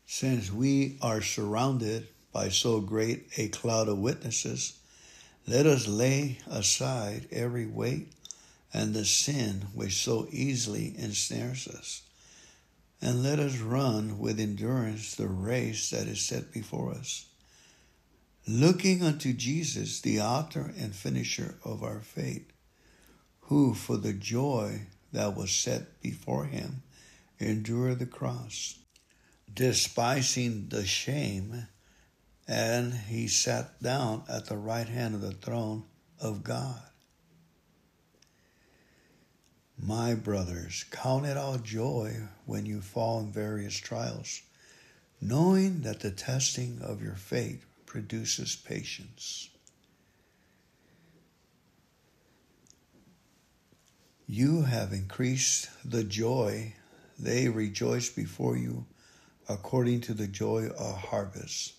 since 0.06 0.50
we 0.50 0.96
are 1.02 1.20
surrounded 1.20 2.08
by 2.32 2.48
so 2.48 2.80
great 2.80 3.28
a 3.36 3.48
cloud 3.48 3.86
of 3.86 3.98
witnesses, 3.98 4.78
let 5.46 5.66
us 5.66 5.86
lay 5.86 6.38
aside 6.46 7.28
every 7.30 7.66
weight 7.66 8.12
and 8.72 8.94
the 8.94 9.04
sin 9.04 9.66
which 9.74 10.02
so 10.02 10.26
easily 10.30 10.94
ensnares 10.96 11.68
us 11.68 12.05
and 13.00 13.22
let 13.22 13.38
us 13.38 13.58
run 13.58 14.18
with 14.18 14.40
endurance 14.40 15.14
the 15.14 15.28
race 15.28 15.90
that 15.90 16.06
is 16.06 16.20
set 16.20 16.52
before 16.52 16.92
us, 16.92 17.26
looking 18.46 19.02
unto 19.02 19.32
Jesus, 19.32 20.00
the 20.00 20.20
author 20.20 20.72
and 20.78 20.94
finisher 20.94 21.56
of 21.64 21.82
our 21.82 22.00
faith, 22.00 22.52
who 23.42 23.74
for 23.74 23.96
the 23.96 24.12
joy 24.12 24.86
that 25.12 25.36
was 25.36 25.50
set 25.50 26.00
before 26.00 26.46
him 26.46 26.82
endured 27.38 27.98
the 27.98 28.06
cross, 28.06 28.78
despising 29.52 30.68
the 30.68 30.84
shame, 30.84 31.68
and 32.48 32.92
he 32.92 33.28
sat 33.28 33.82
down 33.82 34.22
at 34.28 34.46
the 34.46 34.56
right 34.56 34.88
hand 34.88 35.14
of 35.14 35.20
the 35.20 35.32
throne 35.32 35.84
of 36.20 36.42
God. 36.42 36.80
My 39.78 40.14
brothers, 40.14 40.84
count 40.90 41.26
it 41.26 41.36
all 41.36 41.58
joy 41.58 42.28
when 42.44 42.66
you 42.66 42.80
fall 42.80 43.20
in 43.20 43.30
various 43.30 43.76
trials, 43.76 44.42
knowing 45.20 45.82
that 45.82 46.00
the 46.00 46.10
testing 46.10 46.80
of 46.82 47.02
your 47.02 47.14
faith 47.14 47.64
produces 47.84 48.56
patience. 48.56 49.50
You 54.26 54.62
have 54.62 54.92
increased 54.92 55.68
the 55.84 56.02
joy, 56.02 56.74
they 57.18 57.48
rejoice 57.48 58.10
before 58.10 58.56
you 58.56 58.86
according 59.48 60.00
to 60.02 60.14
the 60.14 60.26
joy 60.26 60.66
of 60.66 60.96
harvest, 60.96 61.74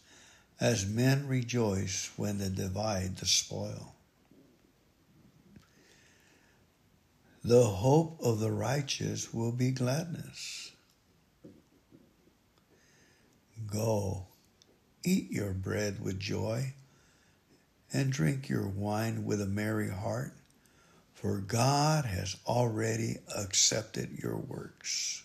as 0.60 0.86
men 0.86 1.28
rejoice 1.28 2.10
when 2.16 2.38
they 2.38 2.50
divide 2.50 3.18
the 3.18 3.26
spoil. 3.26 3.97
The 7.48 7.64
hope 7.64 8.20
of 8.22 8.42
the 8.42 8.52
righteous 8.52 9.34
will 9.34 9.54
be 9.54 9.72
gladness. 9.72 10.74
Go, 13.66 14.26
eat 15.06 15.32
your 15.32 15.54
bread 15.54 16.04
with 16.04 16.20
joy, 16.20 16.74
and 17.94 18.12
drink 18.12 18.50
your 18.50 18.68
wine 18.68 19.24
with 19.24 19.40
a 19.40 19.46
merry 19.46 19.90
heart, 19.90 20.34
for 21.14 21.38
God 21.38 22.04
has 22.04 22.36
already 22.46 23.16
accepted 23.34 24.20
your 24.22 24.36
works. 24.36 25.24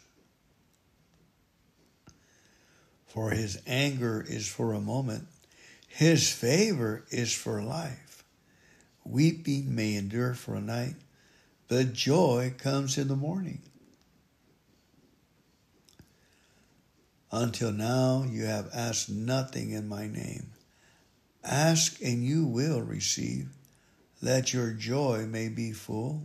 For 3.08 3.32
his 3.32 3.60
anger 3.66 4.24
is 4.24 4.46
for 4.46 4.74
a 4.74 4.80
moment, 4.80 5.26
his 5.88 6.30
favor 6.30 7.04
is 7.10 7.32
for 7.32 7.60
life. 7.60 8.22
Weeping 9.04 9.74
may 9.74 9.96
endure 9.96 10.34
for 10.34 10.54
a 10.54 10.60
night 10.60 10.94
but 11.72 11.94
joy 11.94 12.52
comes 12.58 12.98
in 12.98 13.08
the 13.08 13.16
morning. 13.16 13.62
Until 17.30 17.72
now, 17.72 18.26
you 18.30 18.44
have 18.44 18.68
asked 18.74 19.08
nothing 19.08 19.70
in 19.70 19.88
my 19.88 20.06
name. 20.06 20.52
Ask 21.42 21.98
and 22.02 22.22
you 22.22 22.44
will 22.44 22.82
receive, 22.82 23.48
that 24.20 24.52
your 24.52 24.74
joy 24.74 25.24
may 25.26 25.48
be 25.48 25.72
full. 25.72 26.24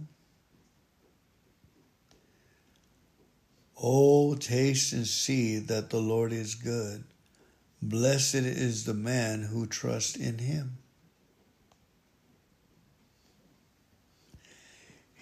Oh, 3.81 4.35
taste 4.35 4.91
and 4.91 5.07
see 5.07 5.59
that 5.59 5.91
the 5.91 6.01
Lord 6.01 6.33
is 6.33 6.55
good. 6.55 7.05
Blessed 7.81 8.35
is 8.35 8.83
the 8.83 8.93
man 8.93 9.43
who 9.43 9.65
trusts 9.65 10.17
in 10.17 10.39
him. 10.39 10.79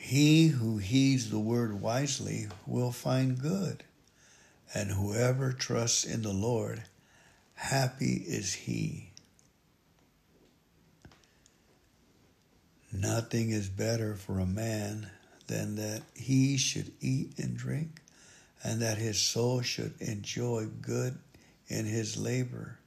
He 0.06 0.50
who 0.50 0.78
heeds 0.78 1.32
the 1.32 1.40
word 1.40 1.82
wisely 1.82 2.48
will 2.68 2.92
find 2.92 3.40
good, 3.40 3.84
and 4.72 4.92
whoever 4.92 5.52
trusts 5.52 6.04
in 6.04 6.22
the 6.22 6.32
Lord, 6.32 6.84
happy 7.56 8.24
is 8.28 8.54
he. 8.54 9.10
Nothing 12.94 13.50
is 13.50 13.68
better 13.68 14.14
for 14.14 14.38
a 14.38 14.46
man 14.46 15.10
than 15.48 15.76
that 15.78 16.04
he 16.14 16.56
should 16.56 16.92
eat 17.02 17.40
and 17.40 17.58
drink, 17.58 18.00
and 18.64 18.80
that 18.84 19.00
his 19.00 19.20
soul 19.20 19.64
should 19.64 20.00
enjoy 20.00 20.68
good 20.84 21.18
in 21.68 21.88
his 21.88 22.16
labor. 22.16 22.78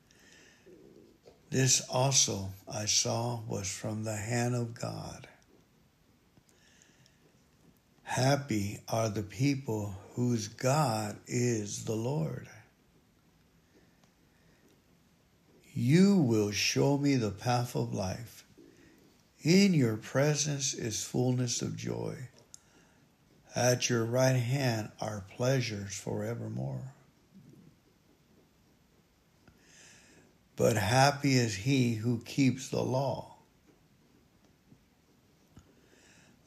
This 1.50 1.80
also 1.90 2.50
I 2.72 2.84
saw 2.84 3.40
was 3.48 3.68
from 3.68 4.04
the 4.04 4.16
hand 4.16 4.54
of 4.54 4.72
God. 4.72 5.26
Happy 8.18 8.80
are 8.88 9.08
the 9.08 9.22
people 9.22 9.94
whose 10.14 10.48
God 10.48 11.18
is 11.28 11.84
the 11.84 11.94
Lord. 11.94 12.48
You 15.72 16.16
will 16.16 16.50
show 16.50 16.98
me 16.98 17.14
the 17.14 17.30
path 17.30 17.76
of 17.76 17.94
life. 17.94 18.44
In 19.44 19.72
your 19.72 19.96
presence 19.96 20.74
is 20.74 21.04
fullness 21.04 21.62
of 21.62 21.76
joy. 21.76 22.16
At 23.54 23.88
your 23.88 24.04
right 24.04 24.32
hand 24.32 24.90
are 25.00 25.24
pleasures 25.36 25.94
forevermore. 25.94 26.92
But 30.56 30.76
happy 30.76 31.36
is 31.36 31.54
he 31.54 31.94
who 31.94 32.18
keeps 32.24 32.68
the 32.68 32.82
law. 32.82 33.36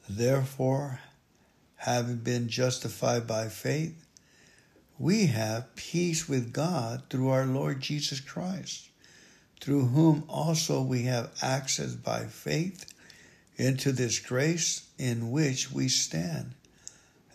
Therefore, 0.06 1.00
having 1.82 2.18
been 2.18 2.48
justified 2.48 3.26
by 3.26 3.48
faith, 3.48 4.06
we 5.00 5.26
have 5.26 5.74
peace 5.74 6.28
with 6.28 6.52
God 6.52 7.02
through 7.10 7.28
our 7.30 7.44
Lord 7.44 7.80
Jesus 7.80 8.20
Christ, 8.20 8.88
through 9.60 9.86
whom 9.86 10.22
also 10.28 10.80
we 10.80 11.02
have 11.04 11.32
access 11.42 11.96
by 11.96 12.26
faith 12.26 12.86
into 13.56 13.90
this 13.90 14.20
grace 14.20 14.90
in 14.96 15.32
which 15.32 15.72
we 15.72 15.88
stand, 15.88 16.52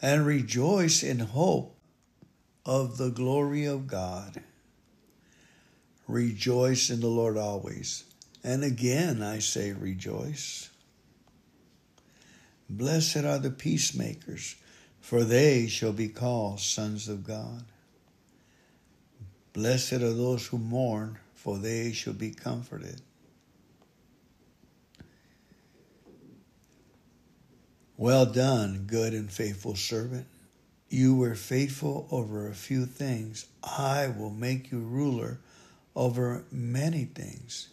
and 0.01 0.25
rejoice 0.25 1.03
in 1.03 1.19
hope 1.19 1.75
of 2.65 2.97
the 2.97 3.09
glory 3.09 3.65
of 3.65 3.85
God. 3.85 4.41
Rejoice 6.07 6.89
in 6.89 7.01
the 7.01 7.07
Lord 7.07 7.35
always. 7.35 8.05
And 8.45 8.63
again 8.63 9.21
I 9.21 9.39
say 9.39 9.73
rejoice. 9.73 10.69
Blessed 12.69 13.17
are 13.17 13.39
the 13.39 13.51
peacemakers, 13.51 14.55
for 14.99 15.23
they 15.23 15.67
shall 15.67 15.93
be 15.93 16.09
called 16.09 16.59
sons 16.59 17.07
of 17.07 17.25
God. 17.25 17.63
Blessed 19.53 19.93
are 19.93 20.13
those 20.13 20.47
who 20.47 20.57
mourn, 20.57 21.17
for 21.33 21.57
they 21.57 21.93
shall 21.93 22.13
be 22.13 22.31
comforted. 22.31 23.01
Well 27.95 28.27
done, 28.27 28.83
good 28.85 29.13
and 29.13 29.31
faithful 29.31 29.75
servant. 29.75 30.27
You 30.89 31.15
were 31.15 31.35
faithful 31.35 32.07
over 32.11 32.47
a 32.47 32.53
few 32.53 32.85
things. 32.85 33.47
I 33.63 34.07
will 34.07 34.29
make 34.29 34.71
you 34.71 34.79
ruler 34.79 35.39
over 35.95 36.45
many 36.51 37.05
things. 37.05 37.69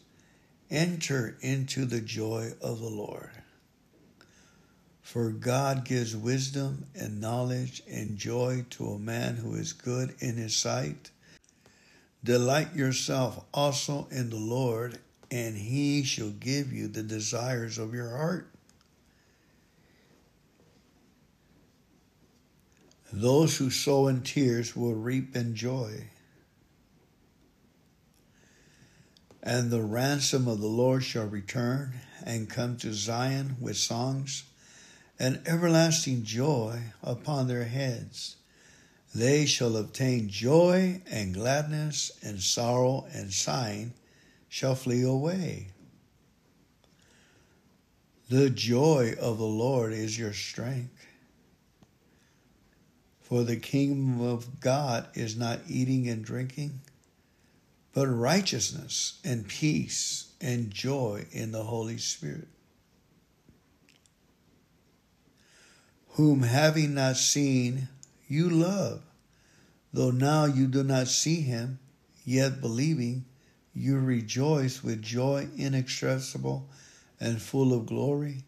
Enter 0.71 1.37
into 1.43 1.85
the 1.85 2.01
joy 2.01 2.53
of 2.63 2.81
the 2.81 2.89
Lord. 2.89 3.31
For 5.05 5.31
God 5.31 5.85
gives 5.85 6.17
wisdom 6.17 6.87
and 6.95 7.21
knowledge 7.21 7.83
and 7.87 8.17
joy 8.17 8.65
to 8.71 8.89
a 8.89 8.99
man 8.99 9.37
who 9.37 9.55
is 9.55 9.75
good 9.75 10.15
in 10.19 10.37
his 10.37 10.57
sight. 10.57 11.11
Delight 12.25 12.75
yourself 12.75 13.45
also 13.53 14.09
in 14.11 14.31
the 14.31 14.37
Lord, 14.37 14.99
and 15.31 15.59
he 15.59 16.05
shall 16.05 16.31
give 16.31 16.73
you 16.73 16.89
the 16.89 17.03
desires 17.03 17.77
of 17.77 17.93
your 17.93 18.17
heart. 18.17 18.49
Those 23.13 23.59
who 23.59 23.69
sow 23.69 24.09
in 24.09 24.23
tears 24.23 24.75
will 24.75 24.95
reap 24.95 25.37
in 25.37 25.55
joy. 25.55 26.09
And 29.43 29.71
the 29.71 29.83
ransom 29.83 30.49
of 30.49 30.61
the 30.61 30.67
Lord 30.67 31.05
shall 31.05 31.27
return 31.27 31.93
and 32.25 32.49
come 32.49 32.79
to 32.79 32.95
Zion 32.95 33.59
with 33.61 33.77
songs 33.77 34.45
and 35.25 35.41
everlasting 35.47 36.22
joy 36.22 36.79
upon 37.03 37.49
their 37.49 37.64
heads. 37.64 38.37
They 39.14 39.47
shall 39.47 39.79
obtain 39.79 40.29
joy 40.29 41.01
and 41.11 41.33
gladness, 41.33 42.12
and 42.22 42.43
sorrow 42.43 43.07
and 43.11 43.33
sighing 43.33 43.95
shall 44.51 44.75
flee 44.75 45.03
away. 45.03 45.68
The 48.29 48.51
joy 48.51 49.14
of 49.18 49.39
the 49.39 49.47
Lord 49.47 49.95
is 49.95 50.18
your 50.18 50.35
strength. 50.35 51.07
For 53.22 53.45
the 53.45 53.57
kingdom 53.57 54.20
of 54.20 54.61
God 54.61 55.09
is 55.14 55.39
not 55.39 55.61
eating 55.66 56.07
and 56.07 56.22
drinking, 56.22 56.81
but 57.95 58.09
righteousness 58.09 59.20
and 59.25 59.49
peace 59.49 60.35
and 60.43 60.70
joy 60.70 61.25
in 61.33 61.51
the 61.51 61.62
Holy 61.62 61.97
Spirit. 61.97 62.49
Whom 66.15 66.43
having 66.43 66.95
not 66.95 67.17
seen, 67.17 67.89
you 68.29 68.49
love. 68.49 69.03
Though 69.93 70.12
now 70.12 70.45
you 70.45 70.69
do 70.69 70.85
not 70.85 71.09
see 71.09 71.41
him, 71.41 71.81
yet 72.25 72.61
believing, 72.61 73.25
you 73.75 73.99
rejoice 73.99 74.85
with 74.85 75.03
joy 75.03 75.49
inexpressible 75.57 76.69
and 77.19 77.43
full 77.43 77.73
of 77.73 77.87
glory, 77.87 78.45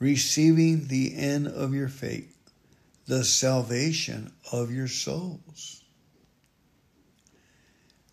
receiving 0.00 0.88
the 0.88 1.14
end 1.14 1.46
of 1.46 1.74
your 1.74 1.88
faith, 1.88 2.36
the 3.06 3.22
salvation 3.22 4.32
of 4.50 4.72
your 4.72 4.88
souls. 4.88 5.84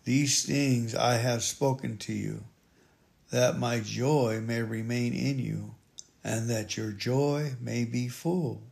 These 0.04 0.44
things 0.44 0.94
I 0.94 1.14
have 1.14 1.42
spoken 1.42 1.96
to 1.98 2.12
you, 2.12 2.44
that 3.30 3.58
my 3.58 3.80
joy 3.80 4.40
may 4.40 4.62
remain 4.62 5.14
in 5.14 5.40
you, 5.40 5.74
and 6.22 6.48
that 6.50 6.76
your 6.76 6.92
joy 6.92 7.54
may 7.60 7.84
be 7.84 8.08
full. 8.08 8.62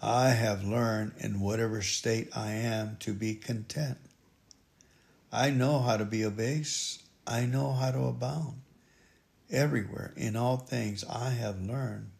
I 0.00 0.28
have 0.30 0.64
learned 0.64 1.14
in 1.18 1.40
whatever 1.40 1.82
state 1.82 2.28
I 2.36 2.52
am 2.52 2.96
to 3.00 3.12
be 3.12 3.34
content. 3.34 3.98
I 5.32 5.50
know 5.50 5.80
how 5.80 5.96
to 5.96 6.04
be 6.04 6.22
abased. 6.22 7.02
I 7.26 7.46
know 7.46 7.72
how 7.72 7.90
to 7.90 8.04
abound. 8.04 8.60
Everywhere, 9.50 10.12
in 10.16 10.36
all 10.36 10.56
things, 10.56 11.04
I 11.04 11.30
have 11.30 11.60
learned 11.60 12.10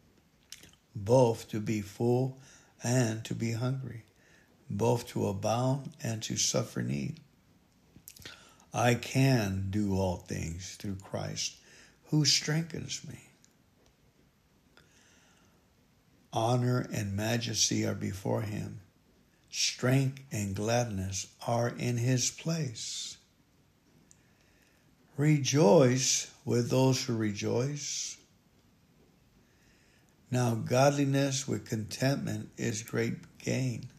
both 0.95 1.47
to 1.49 1.59
be 1.59 1.81
full 1.81 2.39
and 2.83 3.23
to 3.25 3.33
be 3.33 3.53
hungry, 3.53 4.03
both 4.69 5.07
to 5.07 5.27
abound 5.27 5.91
and 6.03 6.21
to 6.23 6.37
suffer 6.37 6.81
need. 6.81 7.19
I 8.73 8.95
can 8.95 9.67
do 9.69 9.95
all 9.95 10.17
things 10.17 10.75
through 10.75 10.97
Christ 10.97 11.55
who 12.05 12.25
strengthens 12.25 13.01
me. 13.07 13.19
Honor 16.31 16.87
and 16.93 17.15
majesty 17.15 17.85
are 17.85 17.95
before 17.95 18.41
him. 18.41 18.81
Strength 19.49 20.21
and 20.31 20.55
gladness 20.55 21.27
are 21.47 21.69
in 21.69 21.97
his 21.97 22.29
place. 22.29 23.17
Rejoice 25.17 26.31
with 26.45 26.69
those 26.69 27.03
who 27.03 27.15
rejoice. 27.15 28.17
Now, 30.31 30.53
godliness 30.53 31.47
with 31.47 31.67
contentment 31.67 32.49
is 32.57 32.83
great 32.83 33.37
gain, 33.39 33.89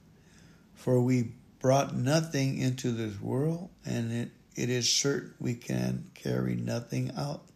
for 0.74 1.00
we 1.00 1.32
brought 1.58 1.94
nothing 1.94 2.58
into 2.58 2.92
this 2.92 3.20
world, 3.20 3.70
and 3.84 4.12
it, 4.12 4.30
it 4.60 4.68
is 4.68 4.92
certain 4.92 5.32
we 5.40 5.54
can 5.54 6.10
carry 6.14 6.54
nothing 6.54 7.10
out. 7.16 7.46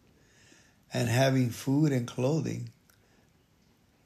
And 0.92 1.09
having 1.09 1.50
food 1.50 1.92
and 1.92 2.07
clothing, 2.07 2.70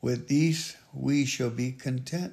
with 0.02 0.26
these 0.26 0.76
we 0.92 1.24
shall 1.24 1.50
be 1.50 1.70
content. 1.70 2.32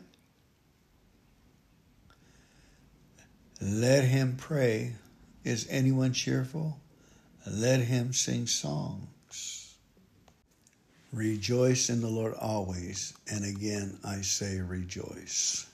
Let 3.62 4.06
him 4.06 4.38
pray. 4.38 4.94
Is 5.44 5.68
anyone 5.70 6.14
cheerful? 6.14 6.80
Let 7.46 7.82
him 7.82 8.12
sing 8.12 8.48
songs. 8.48 9.76
Rejoice 11.12 11.90
in 11.90 12.02
the 12.02 12.08
Lord 12.08 12.34
always, 12.34 13.14
and 13.30 13.46
again 13.46 14.00
I 14.04 14.22
say 14.22 14.60
rejoice. 14.62 15.68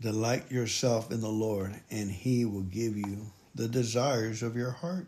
Delight 0.00 0.50
yourself 0.50 1.10
in 1.10 1.20
the 1.20 1.28
Lord, 1.28 1.74
and 1.90 2.10
he 2.10 2.44
will 2.44 2.62
give 2.62 2.96
you 2.96 3.26
the 3.54 3.68
desires 3.68 4.42
of 4.42 4.56
your 4.56 4.70
heart. 4.70 5.06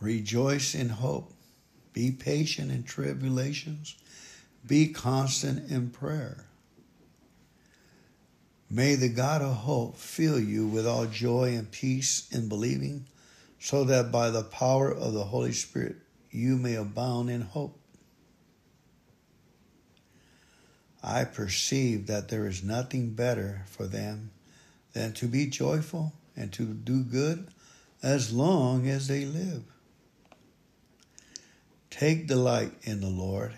Rejoice 0.00 0.74
in 0.74 0.88
hope 0.88 1.32
be 1.92 2.10
patient 2.10 2.70
in 2.70 2.84
tribulations. 2.84 3.96
Be 4.66 4.88
constant 4.88 5.70
in 5.70 5.90
prayer. 5.90 6.46
May 8.70 8.94
the 8.94 9.08
God 9.08 9.42
of 9.42 9.54
hope 9.56 9.96
fill 9.96 10.38
you 10.38 10.66
with 10.66 10.86
all 10.86 11.06
joy 11.06 11.56
and 11.56 11.70
peace 11.70 12.28
in 12.30 12.48
believing, 12.48 13.06
so 13.58 13.84
that 13.84 14.12
by 14.12 14.30
the 14.30 14.44
power 14.44 14.90
of 14.90 15.12
the 15.12 15.24
Holy 15.24 15.52
Spirit 15.52 15.96
you 16.30 16.56
may 16.56 16.74
abound 16.74 17.30
in 17.30 17.40
hope. 17.40 17.79
I 21.02 21.24
perceive 21.24 22.06
that 22.06 22.28
there 22.28 22.46
is 22.46 22.62
nothing 22.62 23.10
better 23.10 23.62
for 23.66 23.86
them 23.86 24.30
than 24.92 25.12
to 25.14 25.26
be 25.26 25.46
joyful 25.46 26.12
and 26.36 26.52
to 26.52 26.64
do 26.64 27.02
good 27.02 27.48
as 28.02 28.32
long 28.32 28.88
as 28.88 29.08
they 29.08 29.24
live. 29.24 29.62
Take 31.90 32.26
delight 32.26 32.72
in 32.82 33.00
the 33.00 33.08
Lord, 33.08 33.52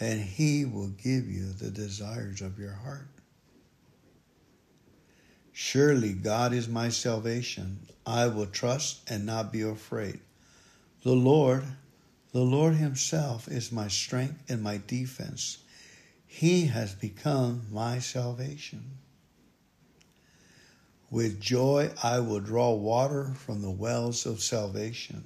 and 0.00 0.20
he 0.20 0.64
will 0.64 0.88
give 0.88 1.28
you 1.28 1.52
the 1.52 1.70
desires 1.70 2.40
of 2.40 2.58
your 2.58 2.72
heart. 2.72 3.08
Surely 5.52 6.12
God 6.12 6.52
is 6.52 6.68
my 6.68 6.88
salvation. 6.88 7.86
I 8.06 8.26
will 8.26 8.46
trust 8.46 9.08
and 9.08 9.24
not 9.26 9.52
be 9.52 9.62
afraid. 9.62 10.20
The 11.02 11.12
Lord, 11.12 11.64
the 12.32 12.40
Lord 12.40 12.74
Himself 12.74 13.48
is 13.48 13.70
my 13.70 13.88
strength 13.88 14.42
and 14.48 14.62
my 14.62 14.80
defense. 14.86 15.58
He 16.34 16.64
has 16.68 16.94
become 16.94 17.66
my 17.70 17.98
salvation. 17.98 18.96
With 21.10 21.38
joy 21.38 21.90
I 22.02 22.20
will 22.20 22.40
draw 22.40 22.72
water 22.72 23.34
from 23.36 23.60
the 23.60 23.70
wells 23.70 24.24
of 24.24 24.40
salvation 24.40 25.24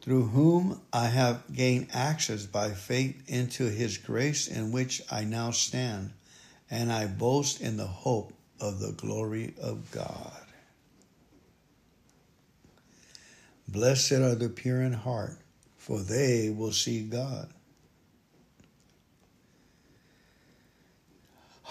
through 0.00 0.28
whom 0.28 0.80
I 0.94 1.08
have 1.08 1.42
gained 1.54 1.88
access 1.92 2.46
by 2.46 2.70
faith 2.70 3.22
into 3.28 3.64
his 3.64 3.98
grace 3.98 4.48
in 4.48 4.72
which 4.72 5.02
I 5.10 5.24
now 5.24 5.50
stand, 5.50 6.12
and 6.70 6.90
I 6.90 7.06
boast 7.06 7.60
in 7.60 7.76
the 7.76 7.86
hope 7.86 8.32
of 8.60 8.80
the 8.80 8.92
glory 8.92 9.52
of 9.60 9.90
God. 9.90 10.40
Blessed 13.68 14.12
are 14.12 14.34
the 14.34 14.48
pure 14.48 14.80
in 14.80 14.94
heart, 14.94 15.36
for 15.76 16.00
they 16.00 16.48
will 16.48 16.72
see 16.72 17.02
God. 17.02 17.52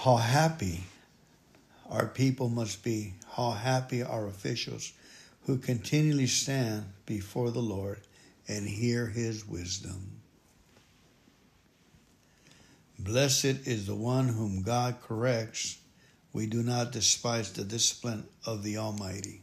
How 0.04 0.16
happy 0.16 0.86
our 1.90 2.08
people 2.08 2.48
must 2.48 2.86
be, 2.86 3.16
how 3.36 3.52
happy 3.52 4.02
our 4.02 4.28
officials 4.28 4.94
who 5.42 5.58
continually 5.58 6.28
stand 6.28 6.86
before 7.06 7.52
the 7.52 7.62
Lord 7.62 8.00
and 8.48 8.66
hear 8.66 9.08
his 9.08 9.46
wisdom. 9.46 10.22
Blessed 12.98 13.68
is 13.68 13.88
the 13.88 13.96
one 13.96 14.30
whom 14.30 14.62
God 14.62 15.02
corrects. 15.02 15.80
We 16.32 16.46
do 16.46 16.64
not 16.64 16.94
despise 16.94 17.52
the 17.52 17.66
discipline 17.66 18.24
of 18.46 18.64
the 18.64 18.78
Almighty. 18.78 19.42